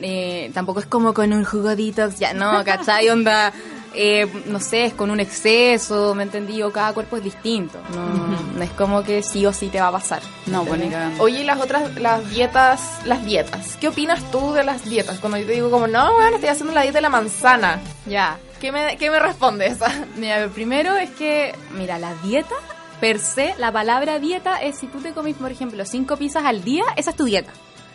[0.00, 3.08] eh, tampoco es como con un jugo detox, ya no, ¿cachai?
[3.08, 3.52] Onda,
[3.94, 6.62] eh, no sé, es con un exceso, ¿me entendí?
[6.62, 9.88] O cada cuerpo es distinto, no, no es como que sí o sí te va
[9.88, 10.22] a pasar.
[10.46, 10.84] no, bueno.
[11.18, 13.76] Oye, y las otras, las dietas, las dietas.
[13.80, 15.18] ¿Qué opinas tú de las dietas?
[15.18, 17.80] Cuando yo te digo como, no, bueno, estoy haciendo la dieta de la manzana.
[18.06, 18.38] Ya.
[18.60, 19.78] ¿Qué me, qué me respondes?
[20.16, 22.54] Mira, lo primero es que, mira, la dieta,
[23.00, 26.62] per se, la palabra dieta es si tú te comes, por ejemplo, cinco pizzas al
[26.62, 27.52] día, esa es tu dieta.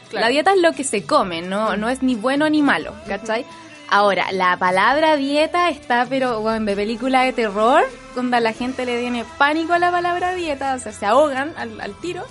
[0.09, 0.25] Claro.
[0.25, 3.45] La dieta es lo que se come, no, no es ni bueno ni malo, ¿cachai?
[3.89, 7.83] Ahora, la palabra dieta está, pero bueno, de película de terror,
[8.15, 11.53] donde a la gente le tiene pánico a la palabra dieta, o sea, se ahogan
[11.57, 12.23] al, al tiro.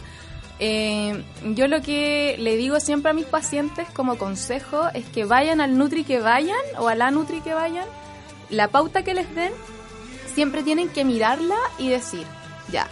[0.59, 1.24] Eh,
[1.55, 5.76] yo lo que le digo siempre a mis pacientes como consejo es que vayan al
[5.76, 7.86] Nutri que vayan o a la Nutri que vayan,
[8.50, 9.52] la pauta que les den,
[10.32, 12.26] siempre tienen que mirarla y decir,
[12.70, 12.88] ya,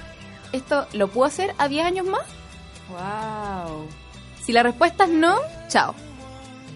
[0.52, 2.22] ¿esto lo puedo hacer a 10 años más?
[2.88, 3.86] Wow.
[4.44, 5.36] Si la respuesta es no,
[5.68, 5.94] chao.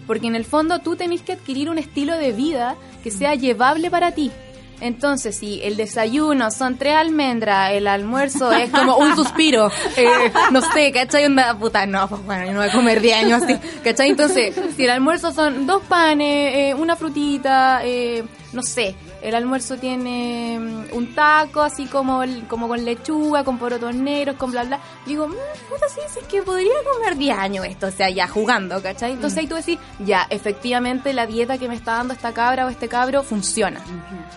[0.07, 3.91] Porque en el fondo tú tenés que adquirir un estilo de vida que sea llevable
[3.91, 4.31] para ti.
[4.79, 10.61] Entonces, si el desayuno son tres almendras, el almuerzo es como un suspiro, eh, no
[10.61, 11.25] sé, ¿cachai?
[11.25, 14.09] Una puta, no, pues bueno, yo no voy a comer 10 años así, ¿cachai?
[14.09, 19.77] Entonces, si el almuerzo son dos panes, eh, una frutita, eh, no sé, el almuerzo
[19.77, 24.63] tiene mm, un taco así como el- como con lechuga, con porotos negros, con bla
[24.63, 24.79] bla.
[25.05, 25.33] Digo, mmm,
[25.69, 29.13] puta, sí, sí, es que podría comer 10 años esto, o sea, ya jugando, ¿cachai?
[29.13, 32.69] Entonces ahí tú decís, ya, efectivamente la dieta que me está dando esta cabra o
[32.69, 33.81] este cabro funciona.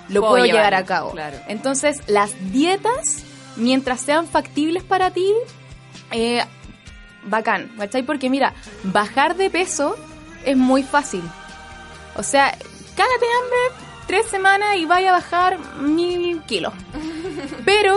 [0.09, 1.11] Lo Puedo puedo llevar a cabo.
[1.12, 1.37] claro.
[1.49, 3.22] Entonces, las dietas,
[3.57, 5.33] mientras sean factibles para ti,
[6.11, 6.43] eh,
[7.24, 8.03] bacán, ¿cachai?
[8.03, 8.55] Porque mira,
[8.85, 9.97] bajar de peso
[10.45, 11.22] es muy fácil.
[12.16, 12.51] O sea,
[12.97, 16.72] cágate hambre tres semanas y vaya a bajar mil kilos.
[17.64, 17.96] Pero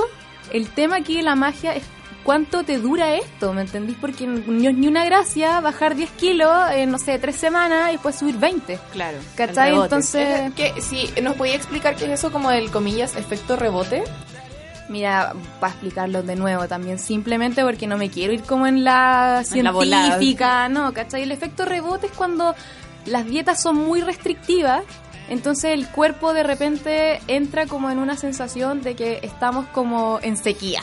[0.52, 1.82] el tema aquí de la magia es
[2.24, 3.98] cuánto te dura esto, ¿me entendís?
[4.00, 7.94] Porque no es ni una gracia bajar 10 kilos en, no sé, tres semanas y
[7.94, 8.80] después subir 20.
[8.92, 9.18] Claro.
[9.36, 9.74] ¿Cachai?
[9.74, 14.04] Entonces, Que, si nos podía explicar qué es eso como el comillas efecto rebote.
[14.90, 19.44] Mira, para explicarlo de nuevo también, simplemente porque no me quiero ir como en la
[19.52, 21.24] En la científica, no, ¿cachai?
[21.24, 22.54] El efecto rebote es cuando
[23.08, 24.84] las dietas son muy restrictivas,
[25.30, 30.38] entonces el cuerpo de repente entra como en una sensación de que estamos como en
[30.38, 30.82] sequía,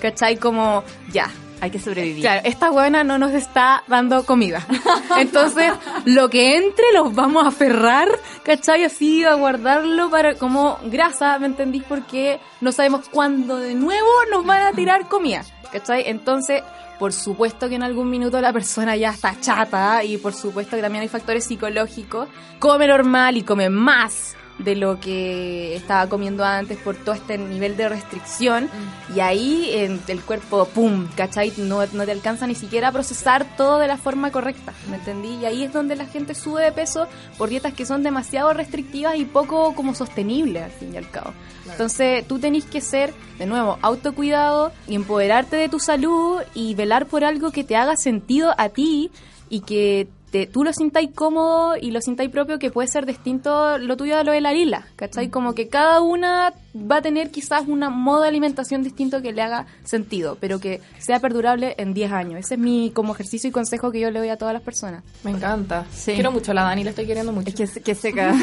[0.00, 0.36] ¿cachai?
[0.36, 1.30] Como, ya,
[1.60, 2.22] Hay que sobrevivir.
[2.22, 4.66] Claro, esta buena no nos está dando comida.
[5.16, 5.72] Entonces,
[6.04, 8.08] lo que entre los vamos a aferrar,
[8.42, 8.82] ¿cachai?
[8.82, 11.84] Así a guardarlo para como grasa, ¿me entendís?
[11.88, 16.04] Porque no sabemos cuándo de nuevo nos van a tirar comida, ¿cachai?
[16.06, 16.62] Entonces,
[16.98, 20.82] por supuesto que en algún minuto la persona ya está chata y por supuesto que
[20.82, 22.28] también hay factores psicológicos.
[22.58, 27.76] Come normal y come más de lo que estaba comiendo antes por todo este nivel
[27.76, 28.68] de restricción
[29.14, 31.08] y ahí en el cuerpo, ¡pum!
[31.16, 31.52] ¿cachai?
[31.56, 35.36] No, no te alcanza ni siquiera a procesar todo de la forma correcta, ¿me entendí?
[35.36, 39.16] Y ahí es donde la gente sube de peso por dietas que son demasiado restrictivas
[39.16, 41.32] y poco como sostenibles al fin y al cabo.
[41.70, 47.06] Entonces tú tenés que ser, de nuevo, autocuidado y empoderarte de tu salud y velar
[47.06, 49.10] por algo que te haga sentido a ti
[49.48, 53.78] y que te- tú lo sintáis cómodo y lo sintáis propio que puede ser distinto
[53.78, 55.28] lo tuyo a lo de la lila, ¿cachai?
[55.28, 59.42] Como que cada una va a tener quizás un modo de alimentación distinto que le
[59.42, 62.40] haga sentido, pero que sea perdurable en 10 años.
[62.40, 65.02] Ese es mi como ejercicio y consejo que yo le doy a todas las personas.
[65.24, 65.84] Me encanta.
[65.92, 66.12] Sí.
[66.14, 67.48] Quiero mucho a la Dani, la estoy queriendo mucho.
[67.48, 68.34] Es que, se- que seca.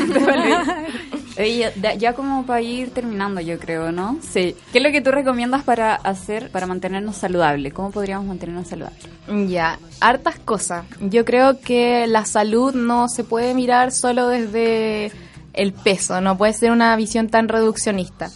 [1.38, 4.18] Oye, ya, ya como para ir terminando, yo creo, ¿no?
[4.22, 4.56] Sí.
[4.72, 7.74] ¿Qué es lo que tú recomiendas para hacer, para mantenernos saludables?
[7.74, 9.00] ¿Cómo podríamos mantenernos saludables?
[9.48, 10.86] Ya, hartas cosas.
[11.00, 15.12] Yo creo que la salud no se puede mirar solo desde
[15.60, 18.30] el peso, no puede ser una visión tan reduccionista.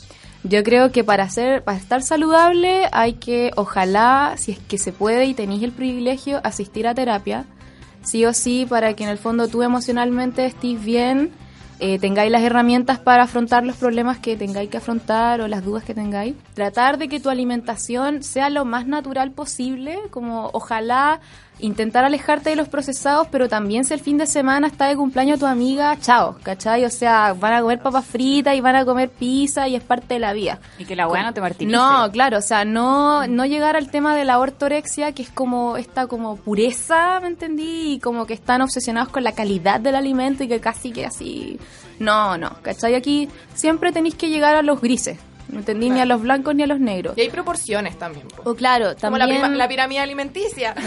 [0.43, 4.91] Yo creo que para ser, para estar saludable hay que, ojalá, si es que se
[4.91, 7.45] puede y tenéis el privilegio, asistir a terapia,
[8.01, 11.32] sí o sí, para que en el fondo tú emocionalmente estés bien,
[11.80, 15.86] eh, tengáis las herramientas para afrontar los problemas que tengáis que afrontar o las dudas
[15.86, 16.36] que tengáis.
[16.53, 21.21] Tratar de que tu alimentación sea lo más natural posible, como ojalá
[21.60, 25.39] intentar alejarte de los procesados, pero también si el fin de semana está de cumpleaños
[25.39, 26.86] tu amiga, chao, ¿cachai?
[26.86, 30.16] O sea, van a comer papas fritas y van a comer pizza y es parte
[30.16, 30.60] de la vida.
[30.78, 31.76] Y que la weá no te martirice.
[31.76, 35.78] No, claro, o sea, no, no llegar al tema de la ortorexia, que es como
[35.78, 37.93] esta como pureza, ¿me entendí?
[37.93, 41.60] Y como que están obsesionados con la calidad del alimento y que casi que así...
[41.99, 42.95] No, no, ¿cachai?
[42.95, 45.20] Aquí siempre tenéis que llegar a los grises,
[45.54, 45.89] ¿me entendí?
[45.89, 47.18] Ni a los blancos ni a los negros.
[47.18, 48.28] Y hay proporciones también.
[48.28, 48.49] po.
[48.51, 49.41] O claro, Como también...
[49.41, 50.74] la, prima- la pirámide alimenticia.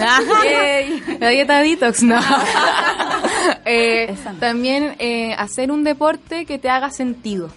[1.20, 2.20] La dieta detox, no.
[3.64, 4.32] Eh, no.
[4.38, 7.50] también eh, hacer un deporte que te haga sentido.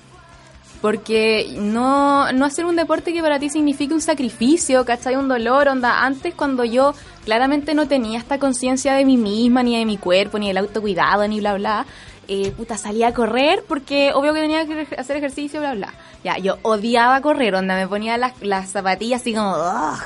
[0.81, 5.15] Porque no, no hacer un deporte que para ti signifique un sacrificio, ¿cachai?
[5.17, 6.03] Un dolor, onda.
[6.05, 6.93] Antes cuando yo
[7.25, 11.27] claramente no tenía esta conciencia de mí misma, ni de mi cuerpo, ni del autocuidado,
[11.27, 11.85] ni bla, bla,
[12.29, 15.93] eh, puta, salía a correr porque obvio que tenía que hacer ejercicio, bla, bla.
[16.23, 19.55] Ya, yo odiaba correr, onda, me ponía las, las zapatillas así como,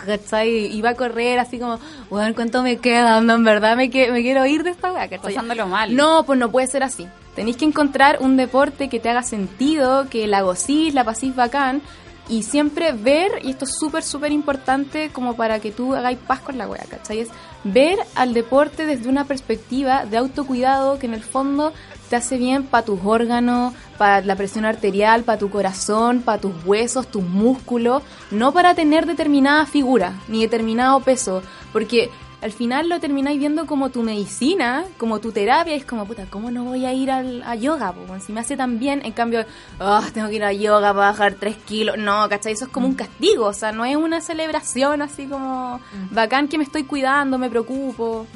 [0.05, 0.67] ¿cachai?
[0.76, 3.17] Iba a correr así como, bueno, ¿cuánto me queda?
[3.17, 5.34] Onda, en verdad me, que- me quiero ir de esta weá, ¿cachai?
[5.34, 5.95] Pasándolo mal.
[5.95, 7.07] No, pues no puede ser así.
[7.36, 11.82] Tenéis que encontrar un deporte que te haga sentido, que la gocís, la pasís bacán,
[12.30, 16.39] y siempre ver, y esto es súper, súper importante como para que tú hagáis paz
[16.39, 17.19] con la wea, ¿cachai?
[17.19, 17.30] Es
[17.65, 21.74] ver al deporte desde una perspectiva de autocuidado que en el fondo
[22.10, 26.51] te hace bien para tus órganos, para la presión arterial, para tu corazón, para tus
[26.66, 31.41] huesos, tus músculos, no para tener determinada figura ni determinado peso,
[31.72, 32.10] porque
[32.41, 36.26] al final lo termináis viendo como tu medicina, como tu terapia, y es como, puta,
[36.30, 37.93] ¿cómo no voy a ir al, a yoga?
[37.93, 38.20] po?
[38.20, 39.45] Si me hace tan bien, en cambio,
[39.80, 41.97] "Ah, tengo que ir a yoga para bajar 3 kilos.
[41.97, 42.51] No, ¿cachai?
[42.51, 45.80] Eso es como un castigo, o sea, no es una celebración así como
[46.12, 48.28] bacán que me estoy cuidando, me preocupo.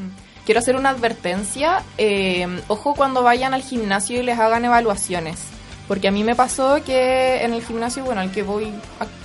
[0.48, 1.84] Quiero hacer una advertencia.
[1.98, 5.38] eh, ojo cuando vayan al gimnasio y les hagan evaluaciones.
[5.90, 8.74] Porque a mí me pasó que en el gimnasio, bueno, al que voy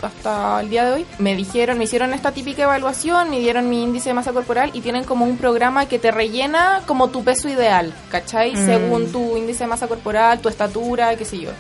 [0.03, 3.83] hasta el día de hoy, me dijeron, me hicieron esta típica evaluación, me dieron mi
[3.83, 7.49] índice de masa corporal y tienen como un programa que te rellena como tu peso
[7.49, 8.57] ideal, ¿cachai?
[8.57, 11.51] Según tu índice de masa corporal, tu estatura, qué sé yo.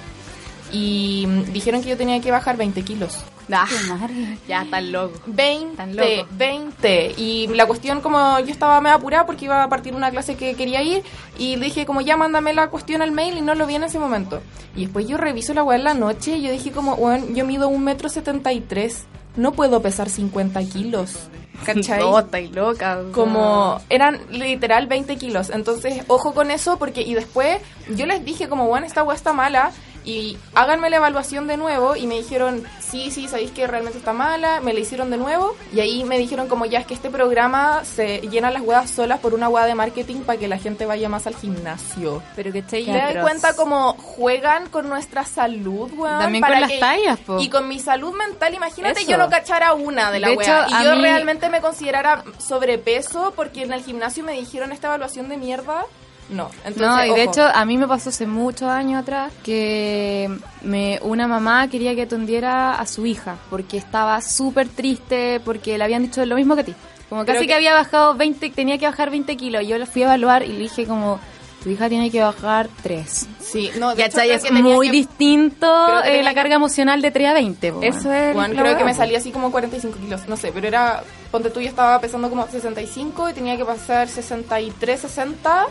[0.73, 3.19] Y dijeron que yo tenía que bajar 20 kilos.
[3.51, 3.67] Ah,
[4.49, 5.19] ya, tan loco.
[5.27, 6.27] 20, Tan loco.
[6.31, 7.15] 20.
[7.17, 10.55] Y la cuestión como yo estaba me apurada porque iba a partir una clase que
[10.55, 11.03] quería ir
[11.39, 13.85] y le dije como ya mándame la cuestión al mail y no lo vi en
[13.85, 14.41] ese momento.
[14.75, 17.45] Y después yo reviso la weá en la noche y yo dije como, bueno, yo
[17.45, 19.05] mido un metro setenta y tres,
[19.37, 21.29] no puedo pesar 50 kilos.
[21.65, 22.01] ¿Cachai?
[22.03, 22.99] No, estáis loca.
[22.99, 23.13] o sea.
[23.13, 25.51] como eran literal 20 kilos.
[25.51, 27.59] Entonces, ojo con eso porque y después
[27.95, 29.73] yo les dije como, bueno, esta agua está mala
[30.05, 34.13] y háganme la evaluación de nuevo y me dijeron, sí, sí, sabéis que realmente está
[34.13, 37.09] mala, me la hicieron de nuevo y ahí me dijeron como ya es que este
[37.11, 40.87] programa se llena las huevas solas por una hueá de marketing para que la gente
[40.87, 42.23] vaya más al gimnasio.
[42.37, 46.19] Pero que ¿Te das cuenta cómo juegan con nuestra salud, weón?
[46.19, 47.39] También con las tallas, po.
[47.41, 49.11] Y con mi salud mental, imagínate Eso.
[49.11, 50.67] yo no cachara una de la De wea.
[50.67, 54.89] hecho, Y yo mí- realmente me considerara sobrepeso porque en el gimnasio me dijeron esta
[54.89, 55.85] evaluación de mierda.
[56.33, 60.29] No, entonces, No, y de hecho a mí me pasó hace muchos años atrás que
[60.63, 65.85] me, una mamá quería que atendiera a su hija porque estaba súper triste porque le
[65.85, 66.75] habían dicho lo mismo que a ti.
[67.09, 69.67] Como casi que, que- había bajado 20, tenía que bajar 20 kilos.
[69.67, 71.21] Yo la fui a evaluar y le dije como,
[71.63, 73.29] tu hija tiene que bajar 3.
[73.39, 77.29] Sí, no, de Es que muy que- distinto eh, la que- carga emocional de 3
[77.29, 77.73] a 20.
[77.73, 78.35] po, Eso es.
[78.35, 81.69] Creo que me salía así como 45 kilos, no sé, pero era, ponte tú, yo
[81.69, 85.67] estaba pesando como 65 y tenía que pasar 63, 60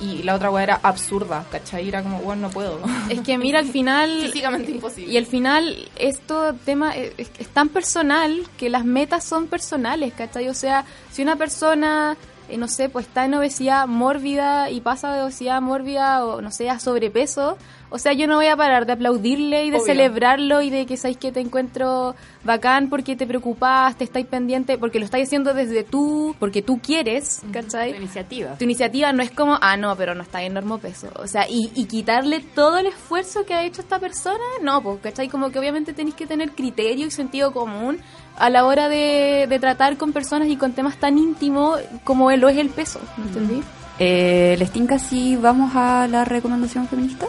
[0.00, 1.88] y la otra weá era absurda, ¿cachai?
[1.88, 2.78] Era como, bueno, no puedo.
[3.10, 4.10] Es que mira, al final...
[4.22, 5.12] Físicamente imposible.
[5.12, 10.12] Y al final, esto tema es, es- es tan personal que las metas son personales,
[10.14, 10.48] ¿cachai?
[10.48, 12.16] O sea, si una persona,
[12.48, 16.50] eh, no sé, pues está en obesidad mórbida y pasa de obesidad mórbida o, no
[16.50, 17.56] sé, a sobrepeso,
[17.88, 19.86] o sea, yo no voy a parar de aplaudirle y de Obvio.
[19.86, 22.14] celebrarlo y de que sabéis que te encuentro
[22.44, 27.42] bacán porque te preocupaste, estáis pendiente, porque lo estáis haciendo desde tú, porque tú quieres,
[27.52, 27.92] ¿cachai?
[27.92, 28.54] Tu iniciativa.
[28.58, 31.08] tu iniciativa no es como, ah, no, pero no está en normo peso.
[31.16, 35.00] O sea, y, y quitarle todo el esfuerzo que ha hecho esta persona, no, pues,
[35.00, 35.28] ¿cachai?
[35.28, 37.98] Como que obviamente tenéis que tener criterio y sentido común
[38.36, 42.48] a la hora de, de tratar con personas y con temas tan íntimos como lo
[42.48, 43.62] es el peso, ¿me entendí?
[43.98, 47.26] Eh, ¿Les tinca si vamos a la recomendación feminista?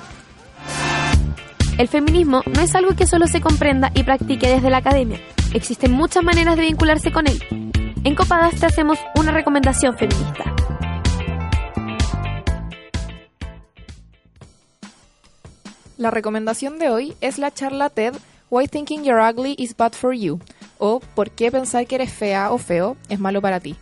[1.77, 5.19] El feminismo no es algo que solo se comprenda y practique desde la academia.
[5.53, 7.39] Existen muchas maneras de vincularse con él.
[8.03, 10.55] En Copadas te hacemos una recomendación feminista.
[15.97, 18.15] La recomendación de hoy es la charla TED
[18.49, 20.39] Why Thinking You're Ugly is Bad for You
[20.79, 23.75] o ¿Por qué pensar que eres fea o feo es malo para ti?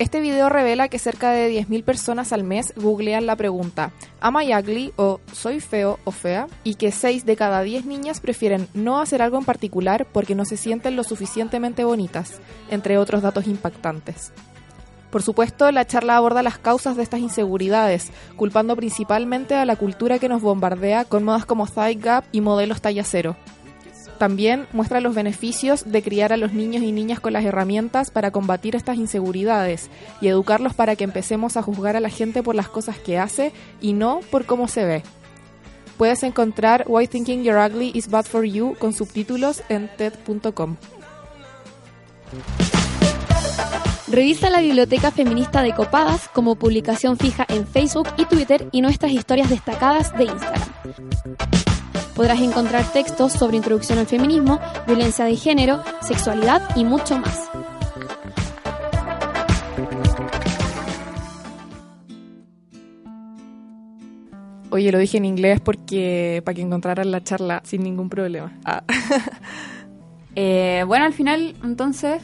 [0.00, 4.52] Este video revela que cerca de 10.000 personas al mes googlean la pregunta ¿Am I
[4.52, 4.92] ugly?
[4.96, 6.48] o ¿Soy feo o fea?
[6.64, 10.44] y que 6 de cada 10 niñas prefieren no hacer algo en particular porque no
[10.46, 12.40] se sienten lo suficientemente bonitas,
[12.70, 14.32] entre otros datos impactantes.
[15.12, 20.18] Por supuesto, la charla aborda las causas de estas inseguridades, culpando principalmente a la cultura
[20.18, 23.36] que nos bombardea con modas como thigh gap y modelos talla cero.
[24.18, 28.30] También muestra los beneficios de criar a los niños y niñas con las herramientas para
[28.30, 32.68] combatir estas inseguridades y educarlos para que empecemos a juzgar a la gente por las
[32.68, 35.02] cosas que hace y no por cómo se ve.
[35.96, 40.76] Puedes encontrar Why Thinking You're Ugly is Bad for You con subtítulos en TED.com.
[44.08, 49.12] Revisa la biblioteca feminista de Copadas como publicación fija en Facebook y Twitter y nuestras
[49.12, 51.63] historias destacadas de Instagram.
[52.14, 57.50] Podrás encontrar textos sobre introducción al feminismo, violencia de género, sexualidad y mucho más.
[64.70, 68.52] Oye, lo dije en inglés porque para que encontraran la charla sin ningún problema.
[68.64, 68.82] Ah.
[70.36, 72.20] Eh, bueno, al final, entonces,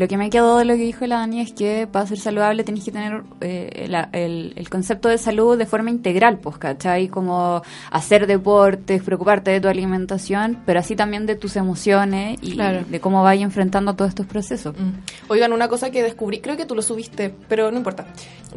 [0.00, 2.64] lo que me quedó de lo que dijo la Dani es que para ser saludable
[2.64, 7.08] tenés que tener eh, la- el, el concepto de salud de forma integral, pues, ¿cachai?
[7.08, 12.84] Como hacer deportes, preocuparte de tu alimentación, pero así también de tus emociones y Claro.
[12.88, 14.74] de cómo vayas enfrentando todos estos procesos.
[14.76, 14.92] Mm.
[15.28, 18.06] Oigan, una cosa que descubrí, creo que tú lo subiste, pero no importa.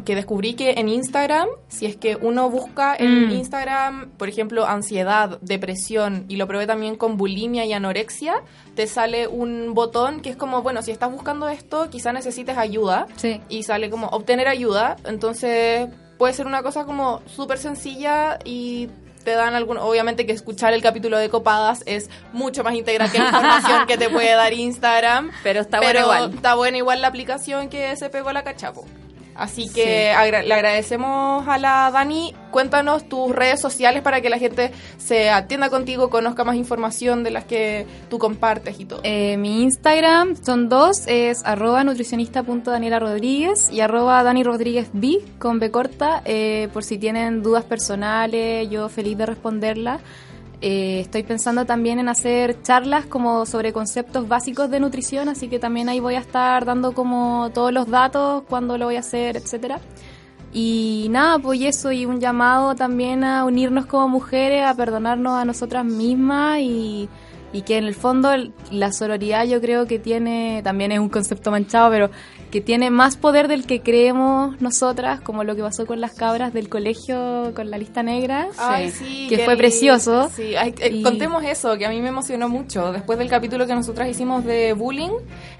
[0.04, 3.30] Que descubrí que en Instagram, si es que uno busca en Mm.
[3.32, 8.34] Instagram, por ejemplo, ansiedad, depresión, y lo probé también con bulimia y anorexia,
[8.74, 13.06] te sale un botón que es como, bueno, si estás buscando esto, quizá necesites ayuda.
[13.16, 13.40] Sí.
[13.48, 14.96] Y sale como obtener ayuda.
[15.04, 15.88] Entonces
[16.18, 18.88] puede ser una cosa como súper sencilla y
[19.24, 19.78] te dan algún...
[19.78, 23.98] Obviamente que escuchar el capítulo de Copadas es mucho más integral que la información que
[23.98, 25.30] te puede dar Instagram.
[25.42, 26.34] Pero está bueno igual.
[26.34, 28.86] Está buena igual la aplicación que se pegó la cachapo.
[29.36, 32.34] Así que agra- le agradecemos a la Dani.
[32.50, 37.30] Cuéntanos tus redes sociales para que la gente se atienda contigo, conozca más información de
[37.32, 39.00] las que tú compartes y todo.
[39.02, 45.58] Eh, mi Instagram son dos, es arroba nutricionista.daniela Rodríguez y arroba Dani Rodríguez B con
[45.58, 50.00] B corta, eh, por si tienen dudas personales, yo feliz de responderlas.
[50.66, 55.58] Eh, estoy pensando también en hacer charlas como sobre conceptos básicos de nutrición, así que
[55.58, 59.36] también ahí voy a estar dando como todos los datos, cuándo lo voy a hacer,
[59.36, 59.78] etcétera.
[60.54, 65.44] Y nada, pues eso, y un llamado también a unirnos como mujeres, a perdonarnos a
[65.44, 67.10] nosotras mismas y,
[67.66, 68.30] que en el fondo
[68.70, 72.10] la sororidad yo creo que tiene, también es un concepto manchado, pero
[72.54, 76.52] que tiene más poder del que creemos nosotras, como lo que pasó con las cabras
[76.54, 80.30] del colegio con la lista negra, Ay, sí, que fue precioso.
[80.32, 82.92] Sí, ay, eh, Y- contemos eso, que a mí me emocionó mucho.
[82.92, 85.10] Después del capítulo que nosotras hicimos de bullying,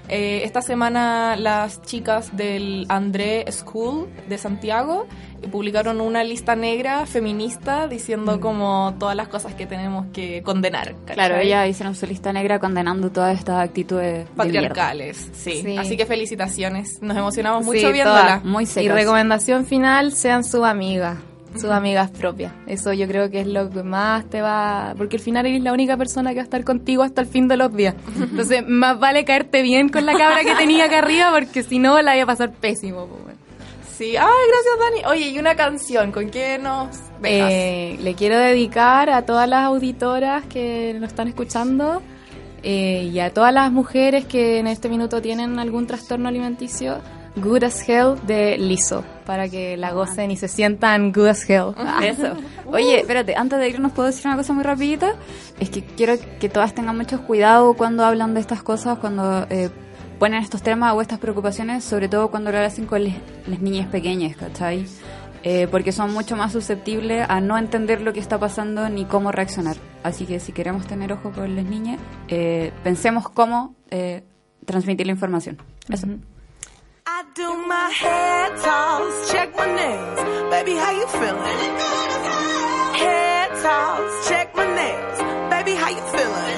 [0.09, 5.07] eh, esta semana las chicas del André School de Santiago
[5.41, 7.89] eh, publicaron una lista negra feminista Mm.
[7.89, 10.93] diciendo como todas las cosas que tenemos que condenar.
[11.01, 11.15] ¿cachai?
[11.15, 15.61] Claro, ellas hicieron su lista negra condenando todas estas actitudes patriarcales, sí.
[15.63, 15.77] Sí.
[15.77, 17.01] Así que felicitaciones.
[17.01, 18.41] Nos emocionamos mucho viéndola.
[18.43, 21.17] Muy Y recomendación final, sean sus amigas,
[21.59, 22.53] sus amigas propias.
[22.67, 24.93] Eso yo creo que es lo que más te va...
[24.97, 27.47] Porque al final eres la única persona que va a estar contigo hasta el fin
[27.47, 27.95] de los días.
[28.19, 32.01] Entonces, más vale caerte bien con la cabra que tenía acá arriba, porque si no,
[32.01, 33.07] la voy a pasar pésimo.
[33.07, 33.35] pues.
[33.97, 35.05] Sí, ay, gracias Dani.
[35.05, 36.89] Oye, y una canción, ¿con qué nos
[37.21, 37.49] dejas?
[37.49, 42.01] Eh, le quiero dedicar a todas las auditoras que nos están escuchando
[42.61, 46.97] eh, y a todas las mujeres que en este minuto tienen algún trastorno alimenticio,
[47.35, 51.73] Good as Hell de Liso, para que la gocen y se sientan Good as Hell.
[52.03, 52.33] Eso.
[52.65, 55.15] Oye, espérate, antes de irnos puedo decir una cosa muy rapidita.
[55.59, 59.69] Es que quiero que todas tengan mucho cuidado cuando hablan de estas cosas, cuando eh,
[60.19, 63.15] ponen estos temas o estas preocupaciones, sobre todo cuando lo hacen con les-
[63.47, 64.85] las niñas pequeñas, ¿cachai?
[65.43, 69.31] Eh, porque son mucho más susceptibles a no entender lo que está pasando ni cómo
[69.31, 69.75] reaccionar.
[70.03, 71.99] Así que si queremos tener ojo con las niñas,
[72.29, 74.23] eh, pensemos cómo eh,
[74.65, 75.57] transmitir la información.
[75.89, 76.07] Eso.
[77.17, 80.19] I do my hair toss, check my nails.
[80.51, 81.59] Baby, how you feeling?
[82.99, 85.17] Hair toss, check my nails.
[85.49, 86.57] Baby, how you feeling?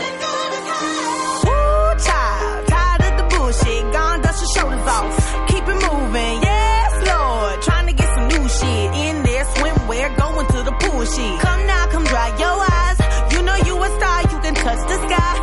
[1.46, 3.84] Woo, child, tired of the bullshit.
[3.94, 5.14] Gone, dust your shoulders off.
[5.50, 7.62] Keep it moving, yes, Lord.
[7.62, 9.46] Trying to get some new shit in there.
[9.54, 11.40] Swimwear, going to the pool shit.
[11.40, 12.98] Come now, come dry your eyes.
[13.32, 15.34] You know you a star, you can touch the sky.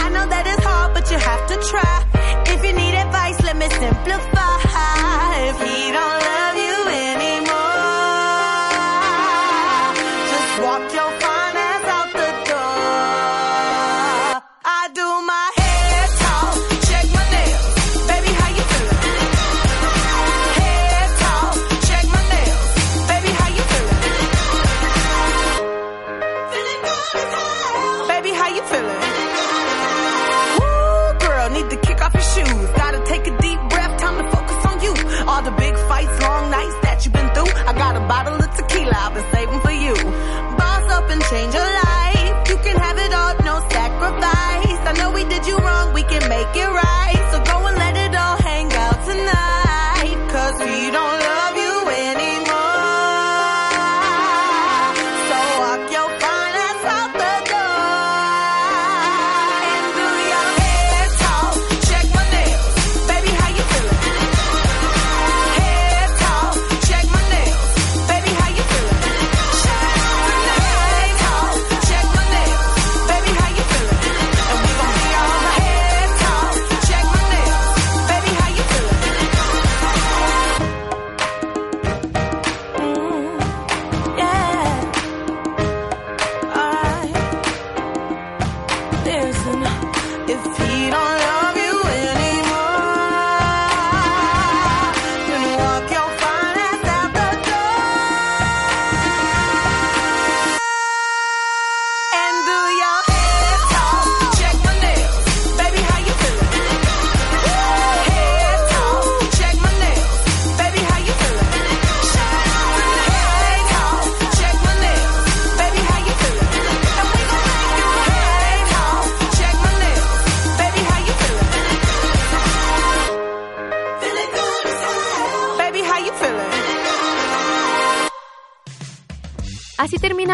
[0.00, 1.94] I know that it's hard, but you have to try.
[2.54, 4.31] If you need advice, let me simplify.